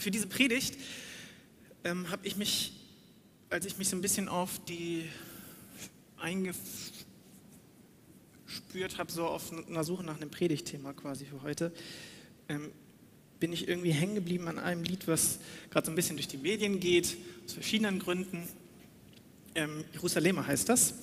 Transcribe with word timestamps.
für 0.00 0.10
diese 0.10 0.26
Predigt 0.26 0.76
ähm, 1.84 2.10
habe 2.10 2.26
ich 2.26 2.36
mich, 2.36 2.72
als 3.50 3.66
ich 3.66 3.78
mich 3.78 3.88
so 3.88 3.96
ein 3.96 4.02
bisschen 4.02 4.28
auf 4.28 4.58
die 4.64 5.04
eingespürt 6.18 6.58
habe, 8.98 9.12
so 9.12 9.26
auf 9.26 9.52
einer 9.52 9.84
Suche 9.84 10.02
nach 10.04 10.16
einem 10.16 10.30
Predigtthema 10.30 10.92
quasi 10.92 11.26
für 11.26 11.42
heute, 11.42 11.72
ähm, 12.48 12.70
bin 13.38 13.52
ich 13.52 13.68
irgendwie 13.68 13.92
hängen 13.92 14.14
geblieben 14.14 14.48
an 14.48 14.58
einem 14.58 14.84
Lied, 14.84 15.06
was 15.08 15.38
gerade 15.70 15.86
so 15.86 15.92
ein 15.92 15.96
bisschen 15.96 16.16
durch 16.16 16.28
die 16.28 16.36
Medien 16.36 16.80
geht, 16.80 17.16
aus 17.46 17.54
verschiedenen 17.54 17.98
Gründen. 17.98 18.48
Ähm, 19.54 19.84
Jerusalemer 19.92 20.46
heißt 20.46 20.68
das. 20.68 20.94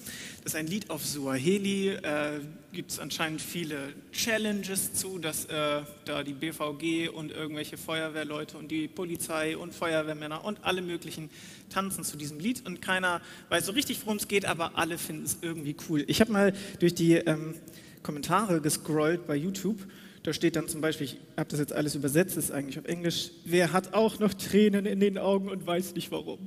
Das 0.43 0.53
ist 0.53 0.55
ein 0.55 0.67
Lied 0.67 0.89
auf 0.89 1.05
Suaheli. 1.05 1.89
Äh, 1.89 2.39
Gibt 2.71 2.91
es 2.91 2.99
anscheinend 2.99 3.41
viele 3.41 3.77
Challenges 4.13 4.93
zu, 4.93 5.19
dass 5.19 5.45
äh, 5.45 5.81
da 6.05 6.23
die 6.23 6.33
BVG 6.33 7.09
und 7.09 7.31
irgendwelche 7.31 7.75
Feuerwehrleute 7.75 8.57
und 8.57 8.69
die 8.71 8.87
Polizei 8.87 9.57
und 9.57 9.73
Feuerwehrmänner 9.73 10.45
und 10.45 10.63
alle 10.63 10.81
möglichen 10.81 11.29
tanzen 11.69 12.05
zu 12.05 12.15
diesem 12.15 12.39
Lied 12.39 12.65
und 12.65 12.81
keiner 12.81 13.21
weiß 13.49 13.65
so 13.65 13.73
richtig, 13.73 13.99
worum 14.05 14.17
es 14.17 14.29
geht, 14.29 14.45
aber 14.45 14.77
alle 14.77 14.97
finden 14.97 15.25
es 15.25 15.39
irgendwie 15.41 15.75
cool. 15.89 16.05
Ich 16.07 16.21
habe 16.21 16.31
mal 16.31 16.53
durch 16.79 16.95
die 16.95 17.15
ähm, 17.15 17.55
Kommentare 18.01 18.61
gescrollt 18.61 19.27
bei 19.27 19.35
YouTube. 19.35 19.85
Da 20.23 20.31
steht 20.31 20.55
dann 20.55 20.69
zum 20.69 20.79
Beispiel, 20.79 21.05
ich 21.05 21.17
habe 21.35 21.49
das 21.49 21.59
jetzt 21.59 21.73
alles 21.73 21.95
übersetzt, 21.95 22.37
ist 22.37 22.51
eigentlich 22.51 22.79
auf 22.79 22.85
Englisch, 22.85 23.31
wer 23.43 23.73
hat 23.73 23.93
auch 23.93 24.19
noch 24.19 24.33
Tränen 24.33 24.85
in 24.85 25.01
den 25.01 25.17
Augen 25.17 25.49
und 25.49 25.67
weiß 25.67 25.95
nicht 25.95 26.11
warum? 26.11 26.39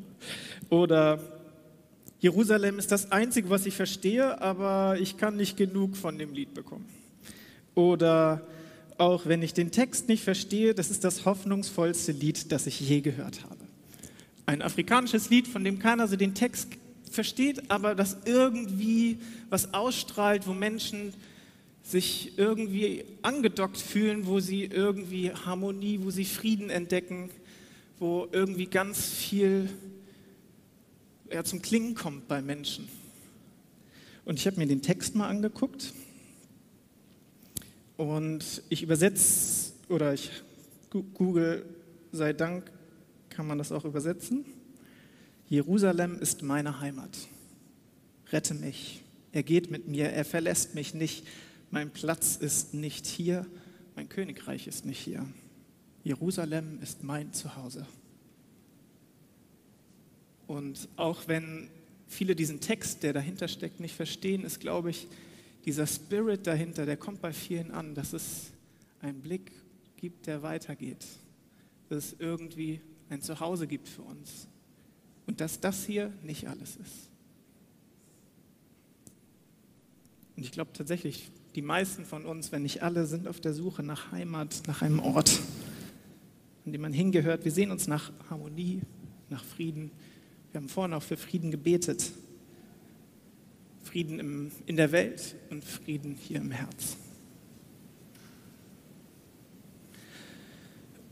Oder 0.71 1.40
Jerusalem 2.21 2.79
ist 2.79 2.93
das 2.93 3.13
Einzige, 3.13 3.49
was 3.49 3.65
ich 3.65 3.75
verstehe, 3.75 4.41
aber 4.43 4.99
ich 5.01 5.17
kann 5.17 5.37
nicht 5.37 5.57
genug 5.57 5.97
von 5.97 6.19
dem 6.19 6.35
Lied 6.35 6.53
bekommen. 6.53 6.85
Oder 7.75 8.43
auch 8.99 9.25
wenn 9.25 9.43
ich 9.43 9.55
den 9.55 9.71
Text 9.71 10.09
nicht 10.09 10.23
verstehe, 10.23 10.75
das 10.75 10.91
ist 10.91 11.03
das 11.03 11.25
hoffnungsvollste 11.25 12.13
Lied, 12.13 12.53
das 12.53 12.67
ich 12.67 12.79
je 12.79 13.01
gehört 13.01 13.43
habe. 13.45 13.57
Ein 14.45 14.61
afrikanisches 14.61 15.31
Lied, 15.31 15.49
von 15.49 15.65
dem 15.65 15.79
keiner 15.79 16.07
so 16.09 16.17
den 16.17 16.35
Text 16.35 16.69
versteht, 17.11 17.71
aber 17.71 17.95
das 17.95 18.19
irgendwie 18.27 19.19
was 19.49 19.73
ausstrahlt, 19.73 20.47
wo 20.47 20.53
Menschen 20.53 21.15
sich 21.83 22.37
irgendwie 22.37 23.05
angedockt 23.23 23.79
fühlen, 23.79 24.27
wo 24.27 24.41
sie 24.41 24.65
irgendwie 24.65 25.33
Harmonie, 25.33 26.01
wo 26.03 26.11
sie 26.11 26.27
Frieden 26.27 26.69
entdecken, 26.69 27.31
wo 27.99 28.29
irgendwie 28.31 28.67
ganz 28.67 29.09
viel 29.09 29.71
er 31.31 31.45
zum 31.45 31.63
Klingen 31.63 31.95
kommt 31.95 32.29
bei 32.29 32.43
Menschen. 32.43 32.89
Und 34.25 34.39
ich 34.39 34.47
habe 34.47 34.59
mir 34.59 34.67
den 34.67 34.83
Text 34.83 35.15
mal 35.15 35.29
angeguckt 35.29 35.93
und 37.97 38.63
ich 38.69 38.83
übersetze 38.83 39.73
oder 39.89 40.13
ich 40.15 40.31
google, 40.91 41.65
sei 42.13 42.33
Dank, 42.33 42.71
kann 43.29 43.47
man 43.47 43.59
das 43.59 43.73
auch 43.73 43.85
übersetzen. 43.85 44.45
Jerusalem 45.49 46.19
ist 46.21 46.43
meine 46.43 46.81
Heimat. 46.81 47.17
Rette 48.31 48.55
mich. 48.55 49.03
Er 49.33 49.43
geht 49.43 49.71
mit 49.71 49.89
mir, 49.89 50.11
er 50.11 50.25
verlässt 50.25 50.75
mich 50.75 50.95
nicht. 50.95 51.27
Mein 51.71 51.91
Platz 51.91 52.37
ist 52.37 52.75
nicht 52.75 53.07
hier, 53.07 53.47
mein 53.95 54.09
Königreich 54.09 54.67
ist 54.67 54.85
nicht 54.85 54.99
hier. 54.99 55.25
Jerusalem 56.03 56.81
ist 56.83 57.03
mein 57.05 57.33
Zuhause. 57.33 57.87
Und 60.51 60.89
auch 60.97 61.29
wenn 61.29 61.71
viele 62.09 62.35
diesen 62.35 62.59
Text, 62.59 63.05
der 63.05 63.13
dahinter 63.13 63.47
steckt, 63.47 63.79
nicht 63.79 63.95
verstehen, 63.95 64.43
ist, 64.43 64.59
glaube 64.59 64.91
ich, 64.91 65.07
dieser 65.65 65.87
Spirit 65.87 66.45
dahinter, 66.45 66.87
der 66.87 66.97
kommt 66.97 67.21
bei 67.21 67.33
vielen 67.33 67.71
an, 67.71 67.95
dass 67.95 68.13
es 68.13 68.51
einen 69.01 69.21
Blick 69.21 69.53
gibt, 69.97 70.27
der 70.27 70.43
weitergeht. 70.43 71.07
Dass 71.89 72.07
es 72.07 72.17
irgendwie 72.19 72.81
ein 73.11 73.23
Zuhause 73.23 73.69
gibt 73.69 73.89
für 73.89 74.03
uns. 74.03 74.49
Und 75.25 75.41
dass 75.41 75.61
das 75.61 75.85
hier 75.85 76.13
nicht 76.25 76.49
alles 76.49 76.71
ist. 76.75 77.11
Und 80.35 80.43
ich 80.43 80.51
glaube 80.51 80.73
tatsächlich, 80.73 81.31
die 81.55 81.63
meisten 81.63 82.05
von 82.05 82.27
uns, 82.27 82.51
wenn 82.51 82.63
nicht 82.63 82.83
alle, 82.83 83.07
sind 83.07 83.29
auf 83.29 83.39
der 83.39 83.55
Suche 83.55 83.85
nach 83.85 84.11
Heimat, 84.11 84.65
nach 84.67 84.83
einem 84.83 84.99
Ort, 84.99 85.39
an 86.67 86.73
dem 86.73 86.81
man 86.81 86.93
hingehört. 86.93 87.45
Wir 87.45 87.53
sehen 87.53 87.71
uns 87.71 87.87
nach 87.87 88.11
Harmonie, 88.29 88.81
nach 89.29 89.45
Frieden, 89.45 89.93
wir 90.53 90.61
haben 90.61 90.69
vorhin 90.69 90.95
auch 90.95 91.03
für 91.03 91.17
Frieden 91.17 91.51
gebetet. 91.51 92.13
Frieden 93.83 94.19
im, 94.21 94.53
in 94.67 94.77
der 94.77 94.93
Welt 94.93 95.37
und 95.51 95.65
Frieden 95.65 96.15
hier 96.15 96.39
im 96.39 96.51
Herz. 96.51 96.97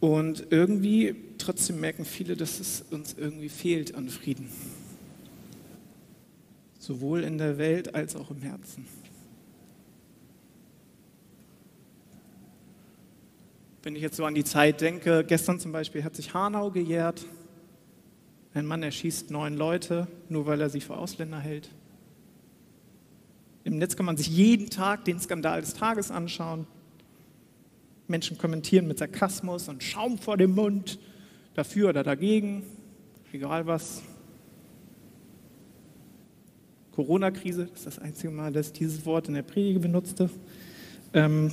Und 0.00 0.46
irgendwie, 0.50 1.14
trotzdem 1.38 1.80
merken 1.80 2.04
viele, 2.04 2.36
dass 2.36 2.60
es 2.60 2.84
uns 2.90 3.14
irgendwie 3.18 3.48
fehlt 3.48 3.94
an 3.94 4.08
Frieden. 4.08 4.48
Sowohl 6.78 7.24
in 7.24 7.38
der 7.38 7.58
Welt 7.58 7.94
als 7.94 8.14
auch 8.14 8.30
im 8.30 8.42
Herzen. 8.42 8.86
Wenn 13.82 13.96
ich 13.96 14.02
jetzt 14.02 14.16
so 14.16 14.24
an 14.24 14.34
die 14.34 14.44
Zeit 14.44 14.80
denke, 14.80 15.24
gestern 15.26 15.58
zum 15.58 15.72
Beispiel 15.72 16.04
hat 16.04 16.14
sich 16.14 16.34
Hanau 16.34 16.70
gejährt. 16.70 17.24
Ein 18.58 18.66
Mann 18.66 18.82
erschießt 18.82 19.30
neun 19.30 19.54
Leute, 19.54 20.08
nur 20.28 20.46
weil 20.46 20.60
er 20.60 20.68
sie 20.68 20.80
für 20.80 20.96
Ausländer 20.96 21.38
hält. 21.38 21.70
Im 23.62 23.78
Netz 23.78 23.94
kann 23.94 24.04
man 24.04 24.16
sich 24.16 24.26
jeden 24.26 24.68
Tag 24.68 25.04
den 25.04 25.20
Skandal 25.20 25.60
des 25.60 25.74
Tages 25.74 26.10
anschauen. 26.10 26.66
Menschen 28.08 28.36
kommentieren 28.36 28.88
mit 28.88 28.98
Sarkasmus 28.98 29.68
und 29.68 29.84
Schaum 29.84 30.18
vor 30.18 30.36
dem 30.36 30.56
Mund, 30.56 30.98
dafür 31.54 31.90
oder 31.90 32.02
dagegen, 32.02 32.64
egal 33.32 33.66
was. 33.66 34.02
Corona-Krise, 36.96 37.66
das 37.66 37.78
ist 37.78 37.86
das 37.86 37.98
einzige 38.00 38.32
Mal, 38.32 38.50
dass 38.50 38.66
ich 38.66 38.72
dieses 38.72 39.06
Wort 39.06 39.28
in 39.28 39.34
der 39.34 39.42
Predige 39.42 39.78
benutzte. 39.78 40.30
Ähm, 41.12 41.52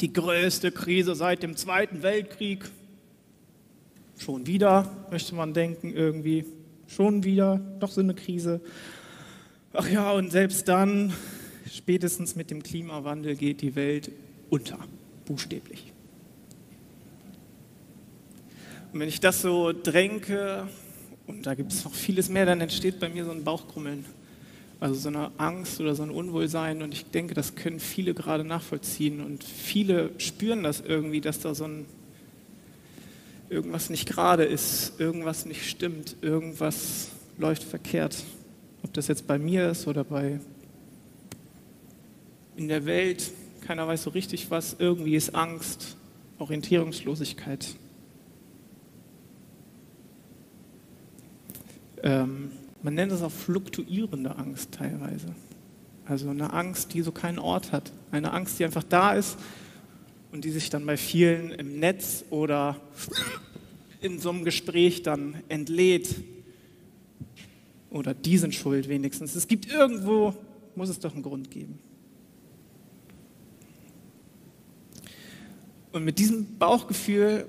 die 0.00 0.12
größte 0.12 0.72
Krise 0.72 1.14
seit 1.14 1.44
dem 1.44 1.54
Zweiten 1.54 2.02
Weltkrieg. 2.02 2.68
Schon 4.22 4.46
wieder, 4.46 4.88
möchte 5.10 5.34
man 5.34 5.52
denken, 5.52 5.92
irgendwie. 5.92 6.44
Schon 6.86 7.24
wieder, 7.24 7.60
doch 7.80 7.90
so 7.90 8.00
eine 8.00 8.14
Krise. 8.14 8.60
Ach 9.72 9.90
ja, 9.90 10.12
und 10.12 10.30
selbst 10.30 10.68
dann, 10.68 11.12
spätestens 11.68 12.36
mit 12.36 12.52
dem 12.52 12.62
Klimawandel 12.62 13.34
geht 13.34 13.62
die 13.62 13.74
Welt 13.74 14.12
unter, 14.48 14.78
buchstäblich. 15.24 15.92
Und 18.92 19.00
wenn 19.00 19.08
ich 19.08 19.18
das 19.18 19.42
so 19.42 19.72
dränke, 19.72 20.68
und 21.26 21.44
da 21.44 21.54
gibt 21.54 21.72
es 21.72 21.84
noch 21.84 21.92
vieles 21.92 22.28
mehr, 22.28 22.46
dann 22.46 22.60
entsteht 22.60 23.00
bei 23.00 23.08
mir 23.08 23.24
so 23.24 23.32
ein 23.32 23.42
Bauchkrummeln. 23.42 24.04
Also 24.78 24.94
so 24.94 25.08
eine 25.08 25.32
Angst 25.36 25.80
oder 25.80 25.96
so 25.96 26.04
ein 26.04 26.10
Unwohlsein. 26.10 26.82
Und 26.82 26.94
ich 26.94 27.06
denke, 27.06 27.34
das 27.34 27.56
können 27.56 27.80
viele 27.80 28.14
gerade 28.14 28.44
nachvollziehen. 28.44 29.20
Und 29.20 29.42
viele 29.42 30.10
spüren 30.18 30.62
das 30.62 30.80
irgendwie, 30.80 31.20
dass 31.20 31.40
da 31.40 31.56
so 31.56 31.64
ein 31.64 31.86
irgendwas 33.52 33.90
nicht 33.90 34.08
gerade 34.08 34.44
ist, 34.44 34.98
irgendwas 34.98 35.44
nicht 35.44 35.68
stimmt, 35.68 36.16
irgendwas 36.22 37.08
läuft 37.38 37.62
verkehrt. 37.62 38.24
Ob 38.82 38.92
das 38.94 39.08
jetzt 39.08 39.26
bei 39.26 39.38
mir 39.38 39.70
ist 39.70 39.86
oder 39.86 40.04
bei 40.04 40.40
in 42.56 42.68
der 42.68 42.84
Welt, 42.86 43.30
keiner 43.60 43.86
weiß 43.86 44.02
so 44.02 44.10
richtig 44.10 44.50
was, 44.50 44.76
irgendwie 44.78 45.14
ist 45.14 45.34
Angst, 45.34 45.96
Orientierungslosigkeit. 46.38 47.76
Ähm, 52.02 52.50
man 52.82 52.94
nennt 52.94 53.12
es 53.12 53.22
auch 53.22 53.30
fluktuierende 53.30 54.36
Angst 54.36 54.72
teilweise. 54.72 55.34
Also 56.06 56.28
eine 56.30 56.52
Angst, 56.52 56.94
die 56.94 57.02
so 57.02 57.12
keinen 57.12 57.38
Ort 57.38 57.72
hat. 57.72 57.92
Eine 58.10 58.32
Angst, 58.32 58.58
die 58.58 58.64
einfach 58.64 58.82
da 58.82 59.12
ist 59.12 59.38
und 60.32 60.44
die 60.44 60.50
sich 60.50 60.70
dann 60.70 60.84
bei 60.86 60.96
vielen 60.96 61.52
im 61.52 61.78
Netz 61.78 62.24
oder 62.30 62.80
in 64.00 64.18
so 64.18 64.30
einem 64.30 64.44
Gespräch 64.44 65.02
dann 65.02 65.36
entlädt. 65.48 66.16
Oder 67.90 68.14
die 68.14 68.38
sind 68.38 68.54
schuld 68.54 68.88
wenigstens. 68.88 69.34
Es 69.36 69.46
gibt 69.46 69.70
irgendwo, 69.70 70.34
muss 70.74 70.88
es 70.88 70.98
doch 70.98 71.12
einen 71.12 71.22
Grund 71.22 71.50
geben. 71.50 71.78
Und 75.92 76.04
mit 76.04 76.18
diesem 76.18 76.58
Bauchgefühl 76.58 77.46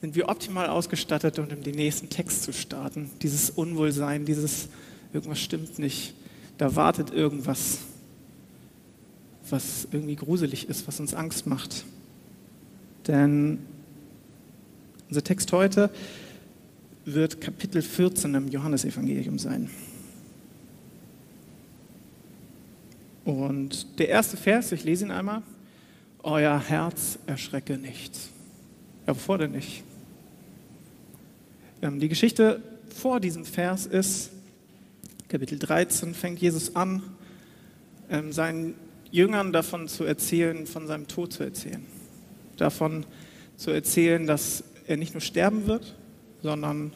sind 0.00 0.14
wir 0.14 0.30
optimal 0.30 0.68
ausgestattet, 0.68 1.38
um 1.38 1.48
den 1.48 1.74
nächsten 1.74 2.08
Text 2.08 2.42
zu 2.42 2.54
starten. 2.54 3.10
Dieses 3.20 3.50
Unwohlsein, 3.50 4.24
dieses 4.24 4.68
irgendwas 5.12 5.40
stimmt 5.40 5.78
nicht. 5.78 6.14
Da 6.56 6.74
wartet 6.74 7.10
irgendwas 7.10 7.80
was 9.50 9.88
irgendwie 9.90 10.16
gruselig 10.16 10.68
ist, 10.68 10.86
was 10.88 11.00
uns 11.00 11.14
Angst 11.14 11.46
macht. 11.46 11.84
Denn 13.06 13.58
unser 15.08 15.22
Text 15.22 15.52
heute 15.52 15.90
wird 17.04 17.40
Kapitel 17.40 17.82
14 17.82 18.34
im 18.34 18.48
Johannesevangelium 18.48 19.38
sein. 19.38 19.70
Und 23.24 23.98
der 23.98 24.08
erste 24.08 24.36
Vers, 24.36 24.72
ich 24.72 24.84
lese 24.84 25.04
ihn 25.04 25.10
einmal. 25.10 25.42
Euer 26.22 26.60
Herz 26.60 27.18
erschrecke 27.26 27.78
nicht. 27.78 28.16
Ja, 29.06 29.14
wovor 29.14 29.38
denn 29.38 29.52
nicht? 29.52 29.84
Ähm, 31.82 32.00
die 32.00 32.08
Geschichte 32.08 32.62
vor 32.88 33.20
diesem 33.20 33.44
Vers 33.44 33.86
ist, 33.86 34.30
Kapitel 35.28 35.58
13 35.58 36.14
fängt 36.14 36.40
Jesus 36.40 36.74
an, 36.74 37.02
ähm, 38.10 38.32
seinen 38.32 38.74
Jüngern 39.16 39.50
davon 39.50 39.88
zu 39.88 40.04
erzählen, 40.04 40.66
von 40.66 40.86
seinem 40.86 41.08
Tod 41.08 41.32
zu 41.32 41.42
erzählen. 41.42 41.82
Davon 42.58 43.06
zu 43.56 43.70
erzählen, 43.70 44.26
dass 44.26 44.62
er 44.86 44.98
nicht 44.98 45.14
nur 45.14 45.22
sterben 45.22 45.66
wird, 45.66 45.94
sondern 46.42 46.92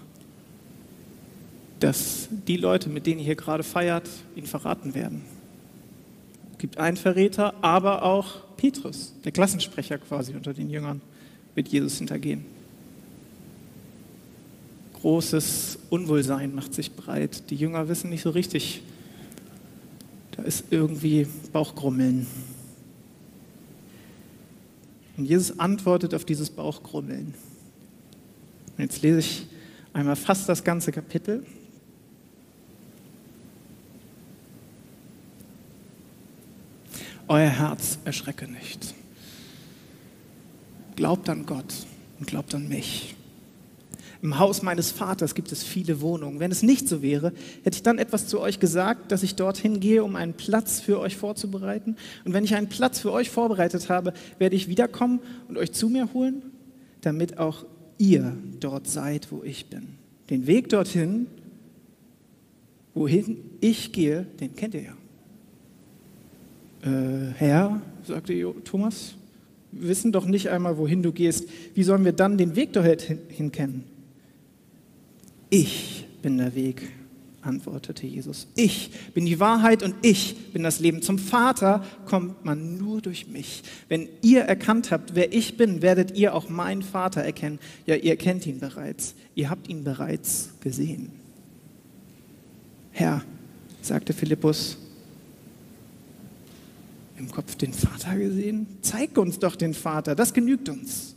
dass 1.80 2.28
die 2.46 2.58
Leute, 2.58 2.90
mit 2.90 3.06
denen 3.06 3.20
ihr 3.20 3.24
hier 3.24 3.36
gerade 3.36 3.62
feiert, 3.62 4.06
ihn 4.36 4.44
verraten 4.44 4.94
werden. 4.94 5.24
Es 6.52 6.58
gibt 6.58 6.76
einen 6.76 6.98
Verräter, 6.98 7.54
aber 7.62 8.02
auch 8.02 8.42
Petrus, 8.58 9.14
der 9.24 9.32
Klassensprecher 9.32 9.96
quasi 9.96 10.34
unter 10.34 10.52
den 10.52 10.68
Jüngern, 10.68 11.00
wird 11.54 11.68
Jesus 11.68 11.96
hintergehen. 11.96 12.44
Großes 15.00 15.78
Unwohlsein 15.88 16.54
macht 16.54 16.74
sich 16.74 16.92
breit. 16.92 17.48
Die 17.48 17.56
Jünger 17.56 17.88
wissen 17.88 18.10
nicht 18.10 18.20
so 18.20 18.28
richtig, 18.28 18.82
da 20.32 20.42
ist 20.42 20.64
irgendwie 20.70 21.26
Bauchgrummeln. 21.52 22.26
Und 25.16 25.24
Jesus 25.26 25.58
antwortet 25.58 26.14
auf 26.14 26.24
dieses 26.24 26.50
Bauchgrummeln. 26.50 27.34
Und 28.76 28.82
jetzt 28.82 29.02
lese 29.02 29.18
ich 29.18 29.46
einmal 29.92 30.16
fast 30.16 30.48
das 30.48 30.64
ganze 30.64 30.92
Kapitel. 30.92 31.44
Euer 37.28 37.50
Herz 37.50 37.98
erschrecke 38.04 38.48
nicht. 38.48 38.94
Glaubt 40.96 41.28
an 41.28 41.46
Gott 41.46 41.86
und 42.18 42.26
glaubt 42.26 42.54
an 42.54 42.68
mich. 42.68 43.14
Im 44.22 44.38
Haus 44.38 44.62
meines 44.62 44.90
Vaters 44.90 45.34
gibt 45.34 45.50
es 45.50 45.62
viele 45.62 46.02
Wohnungen. 46.02 46.40
Wenn 46.40 46.50
es 46.50 46.62
nicht 46.62 46.88
so 46.88 47.00
wäre, 47.00 47.32
hätte 47.62 47.76
ich 47.76 47.82
dann 47.82 47.98
etwas 47.98 48.26
zu 48.26 48.38
euch 48.38 48.60
gesagt, 48.60 49.12
dass 49.12 49.22
ich 49.22 49.34
dorthin 49.34 49.80
gehe, 49.80 50.04
um 50.04 50.14
einen 50.14 50.34
Platz 50.34 50.80
für 50.80 51.00
euch 51.00 51.16
vorzubereiten. 51.16 51.96
Und 52.24 52.34
wenn 52.34 52.44
ich 52.44 52.54
einen 52.54 52.68
Platz 52.68 53.00
für 53.00 53.12
euch 53.12 53.30
vorbereitet 53.30 53.88
habe, 53.88 54.12
werde 54.38 54.56
ich 54.56 54.68
wiederkommen 54.68 55.20
und 55.48 55.56
euch 55.56 55.72
zu 55.72 55.88
mir 55.88 56.12
holen, 56.12 56.42
damit 57.00 57.38
auch 57.38 57.64
ihr 57.96 58.36
dort 58.60 58.88
seid, 58.88 59.32
wo 59.32 59.42
ich 59.42 59.66
bin. 59.66 59.88
Den 60.28 60.46
Weg 60.46 60.68
dorthin, 60.68 61.26
wohin 62.92 63.38
ich 63.60 63.92
gehe, 63.92 64.26
den 64.38 64.54
kennt 64.54 64.74
ihr 64.74 64.82
ja. 64.82 64.92
Äh, 66.82 67.32
Herr, 67.36 67.80
sagte 68.06 68.54
Thomas, 68.64 69.14
wir 69.72 69.88
wissen 69.88 70.12
doch 70.12 70.26
nicht 70.26 70.50
einmal, 70.50 70.76
wohin 70.76 71.02
du 71.02 71.12
gehst. 71.12 71.48
Wie 71.74 71.84
sollen 71.84 72.04
wir 72.04 72.12
dann 72.12 72.36
den 72.36 72.54
Weg 72.56 72.74
dorthin 72.74 73.52
kennen? 73.52 73.84
Ich 75.50 76.06
bin 76.22 76.38
der 76.38 76.54
Weg, 76.54 76.92
antwortete 77.42 78.06
Jesus. 78.06 78.46
Ich 78.54 78.92
bin 79.14 79.26
die 79.26 79.40
Wahrheit 79.40 79.82
und 79.82 79.96
ich 80.02 80.52
bin 80.52 80.62
das 80.62 80.78
Leben. 80.78 81.02
Zum 81.02 81.18
Vater 81.18 81.84
kommt 82.06 82.44
man 82.44 82.78
nur 82.78 83.02
durch 83.02 83.26
mich. 83.26 83.64
Wenn 83.88 84.08
ihr 84.22 84.42
erkannt 84.42 84.92
habt, 84.92 85.16
wer 85.16 85.32
ich 85.32 85.56
bin, 85.56 85.82
werdet 85.82 86.16
ihr 86.16 86.34
auch 86.34 86.48
meinen 86.48 86.82
Vater 86.82 87.22
erkennen. 87.22 87.58
Ja, 87.84 87.96
ihr 87.96 88.16
kennt 88.16 88.46
ihn 88.46 88.60
bereits. 88.60 89.14
Ihr 89.34 89.50
habt 89.50 89.68
ihn 89.68 89.82
bereits 89.82 90.50
gesehen. 90.60 91.10
Herr, 92.92 93.24
sagte 93.82 94.12
Philippus, 94.12 94.76
im 97.18 97.28
Kopf 97.30 97.56
den 97.56 97.72
Vater 97.72 98.16
gesehen? 98.16 98.66
Zeig 98.82 99.18
uns 99.18 99.40
doch 99.40 99.56
den 99.56 99.74
Vater, 99.74 100.14
das 100.14 100.32
genügt 100.32 100.68
uns 100.68 101.16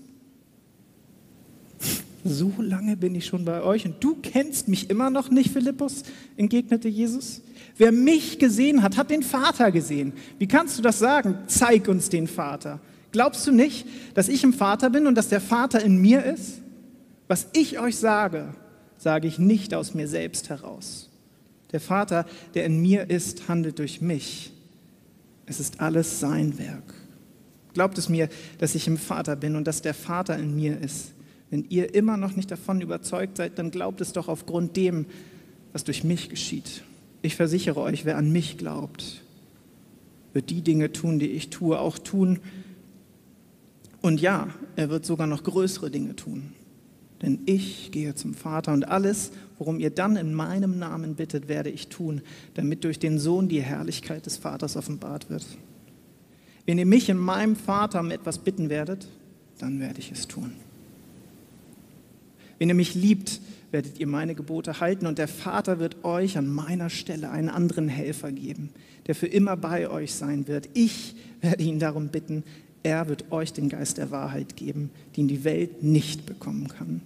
so 2.24 2.54
lange 2.58 2.96
bin 2.98 3.16
ich 3.16 3.26
schon 3.26 3.46
bei 3.46 3.62
euch 3.62 3.86
und 3.86 4.04
du 4.04 4.16
kennst 4.22 4.68
mich 4.68 4.90
immer 4.90 5.10
noch 5.10 5.30
nicht, 5.30 5.52
Philippus, 5.52 6.04
entgegnete 6.38 6.88
Jesus. 6.88 7.42
Wer 7.78 7.92
mich 7.92 8.40
gesehen 8.40 8.84
hat, 8.84 8.98
hat 8.98 9.10
den 9.10 9.24
Vater 9.24 9.72
gesehen. 9.72 10.14
Wie 10.40 10.48
kannst 10.48 10.78
du 10.78 10.82
das 10.82 11.00
sagen? 11.00 11.38
Zeig 11.48 11.88
uns 11.88 12.10
den 12.10 12.28
Vater. 12.28 12.80
Glaubst 13.12 13.46
du 13.48 13.52
nicht, 13.52 13.86
dass 14.14 14.28
ich 14.28 14.44
im 14.44 14.54
Vater 14.54 14.90
bin 14.90 15.08
und 15.08 15.16
dass 15.16 15.30
der 15.30 15.42
Vater 15.42 15.82
in 15.84 15.98
mir 15.98 16.24
ist? 16.24 16.62
Was 17.28 17.48
ich 17.54 17.80
euch 17.80 17.98
sage, 17.98 18.54
sage 18.98 19.28
ich 19.28 19.40
nicht 19.40 19.74
aus 19.74 19.94
mir 19.94 20.08
selbst 20.08 20.50
heraus. 20.50 21.10
Der 21.72 21.80
Vater, 21.80 22.26
der 22.54 22.66
in 22.66 22.82
mir 22.82 23.10
ist, 23.10 23.48
handelt 23.48 23.80
durch 23.80 24.02
mich. 24.02 24.52
Es 25.46 25.60
ist 25.60 25.80
alles 25.82 26.20
sein 26.20 26.58
Werk. 26.60 26.94
Glaubt 27.74 27.98
es 27.98 28.10
mir, 28.10 28.30
dass 28.60 28.76
ich 28.76 28.88
im 28.88 28.98
Vater 28.98 29.36
bin 29.36 29.56
und 29.56 29.66
dass 29.68 29.82
der 29.82 29.96
Vater 29.96 30.38
in 30.38 30.56
mir 30.56 30.80
ist. 30.80 31.13
Wenn 31.54 31.68
ihr 31.70 31.94
immer 31.94 32.18
noch 32.18 32.36
nicht 32.36 32.50
davon 32.50 32.82
überzeugt 32.82 33.38
seid, 33.38 33.60
dann 33.60 33.70
glaubt 33.70 34.02
es 34.02 34.12
doch 34.12 34.28
aufgrund 34.28 34.76
dem, 34.76 35.06
was 35.72 35.84
durch 35.84 36.04
mich 36.04 36.30
geschieht. 36.30 36.82
Ich 37.22 37.36
versichere 37.36 37.80
euch, 37.80 38.06
wer 38.06 38.18
an 38.18 38.32
mich 38.32 38.58
glaubt, 38.58 39.22
wird 40.34 40.50
die 40.50 40.64
Dinge 40.64 40.92
tun, 40.94 41.20
die 41.20 41.28
ich 41.28 41.52
tue, 41.52 41.78
auch 41.78 42.00
tun. 42.00 42.40
Und 44.02 44.20
ja, 44.20 44.48
er 44.76 44.90
wird 44.90 45.06
sogar 45.06 45.28
noch 45.28 45.44
größere 45.44 45.92
Dinge 45.92 46.16
tun. 46.16 46.54
Denn 47.22 47.42
ich 47.46 47.92
gehe 47.92 48.16
zum 48.16 48.34
Vater 48.34 48.74
und 48.74 48.88
alles, 48.88 49.32
worum 49.60 49.80
ihr 49.80 49.92
dann 49.92 50.16
in 50.16 50.34
meinem 50.34 50.80
Namen 50.80 51.14
bittet, 51.14 51.50
werde 51.50 51.70
ich 51.70 51.88
tun, 51.88 52.24
damit 52.56 52.84
durch 52.84 52.98
den 52.98 53.20
Sohn 53.20 53.48
die 53.48 53.62
Herrlichkeit 53.62 54.26
des 54.26 54.38
Vaters 54.38 54.76
offenbart 54.76 55.30
wird. 55.30 55.46
Wenn 56.66 56.80
ihr 56.80 56.88
mich 56.88 57.10
in 57.10 57.18
meinem 57.18 57.56
Vater 57.56 58.00
um 58.00 58.10
etwas 58.10 58.40
bitten 58.40 58.72
werdet, 58.72 59.08
dann 59.60 59.80
werde 59.80 60.00
ich 60.00 60.12
es 60.12 60.28
tun. 60.28 60.54
Wenn 62.64 62.70
ihr 62.70 62.76
mich 62.76 62.96
liebt, 62.96 63.42
werdet 63.72 64.00
ihr 64.00 64.08
meine 64.08 64.36
Gebote 64.36 64.80
halten 64.80 65.06
und 65.06 65.18
der 65.18 65.28
Vater 65.28 65.80
wird 65.80 66.06
euch 66.06 66.38
an 66.38 66.48
meiner 66.48 66.90
Stelle 66.90 67.30
einen 67.30 67.50
anderen 67.50 67.90
Helfer 67.90 68.32
geben, 68.32 68.70
der 69.06 69.16
für 69.16 69.28
immer 69.28 69.58
bei 69.58 69.90
euch 69.90 70.14
sein 70.14 70.48
wird. 70.48 70.70
Ich 70.74 71.14
werde 71.42 71.62
ihn 71.62 71.80
darum 71.80 72.08
bitten, 72.08 72.46
er 72.82 73.10
wird 73.10 73.34
euch 73.34 73.52
den 73.52 73.68
Geist 73.68 73.98
der 73.98 74.12
Wahrheit 74.12 74.56
geben, 74.56 74.92
den 75.18 75.28
die 75.28 75.44
Welt 75.44 75.84
nicht 75.84 76.26
bekommen 76.26 76.70
kann, 76.70 77.02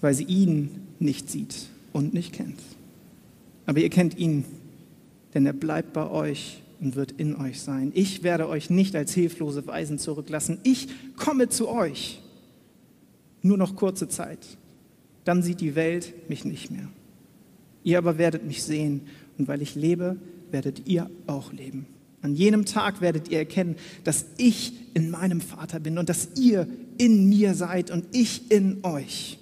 weil 0.00 0.14
sie 0.14 0.24
ihn 0.24 0.80
nicht 0.98 1.30
sieht 1.30 1.68
und 1.92 2.12
nicht 2.12 2.32
kennt. 2.32 2.58
Aber 3.66 3.78
ihr 3.78 3.88
kennt 3.88 4.18
ihn, 4.18 4.44
denn 5.32 5.46
er 5.46 5.52
bleibt 5.52 5.92
bei 5.92 6.10
euch 6.10 6.60
und 6.80 6.96
wird 6.96 7.12
in 7.12 7.36
euch 7.36 7.60
sein. 7.60 7.92
Ich 7.94 8.24
werde 8.24 8.48
euch 8.48 8.68
nicht 8.68 8.96
als 8.96 9.14
hilflose 9.14 9.64
Weisen 9.68 10.00
zurücklassen. 10.00 10.58
Ich 10.64 10.88
komme 11.14 11.50
zu 11.50 11.68
euch 11.68 12.18
nur 13.44 13.56
noch 13.56 13.76
kurze 13.76 14.08
Zeit. 14.08 14.58
Dann 15.24 15.42
sieht 15.42 15.60
die 15.60 15.74
Welt 15.74 16.28
mich 16.28 16.44
nicht 16.44 16.70
mehr. 16.70 16.88
Ihr 17.84 17.98
aber 17.98 18.18
werdet 18.18 18.44
mich 18.44 18.62
sehen 18.62 19.02
und 19.38 19.46
weil 19.46 19.62
ich 19.62 19.74
lebe, 19.74 20.16
werdet 20.50 20.86
ihr 20.86 21.10
auch 21.26 21.52
leben. 21.52 21.86
An 22.22 22.34
jenem 22.34 22.64
Tag 22.64 23.02
werdet 23.02 23.28
ihr 23.28 23.38
erkennen, 23.38 23.76
dass 24.02 24.24
ich 24.38 24.72
in 24.94 25.10
meinem 25.10 25.42
Vater 25.42 25.78
bin 25.78 25.98
und 25.98 26.08
dass 26.08 26.30
ihr 26.36 26.66
in 26.96 27.28
mir 27.28 27.54
seid 27.54 27.90
und 27.90 28.06
ich 28.12 28.50
in 28.50 28.82
euch. 28.82 29.38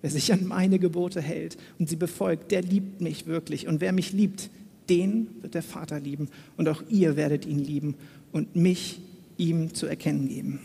Wer 0.00 0.10
sich 0.10 0.32
an 0.32 0.46
meine 0.46 0.78
Gebote 0.78 1.20
hält 1.20 1.56
und 1.78 1.88
sie 1.88 1.96
befolgt, 1.96 2.52
der 2.52 2.62
liebt 2.62 3.00
mich 3.00 3.26
wirklich. 3.26 3.66
Und 3.66 3.80
wer 3.80 3.92
mich 3.92 4.12
liebt, 4.12 4.50
den 4.88 5.28
wird 5.40 5.54
der 5.54 5.62
Vater 5.62 5.98
lieben. 5.98 6.28
Und 6.56 6.68
auch 6.68 6.82
ihr 6.88 7.16
werdet 7.16 7.46
ihn 7.46 7.58
lieben 7.58 7.96
und 8.30 8.54
mich 8.54 9.00
ihm 9.36 9.74
zu 9.74 9.86
erkennen 9.86 10.28
geben. 10.28 10.60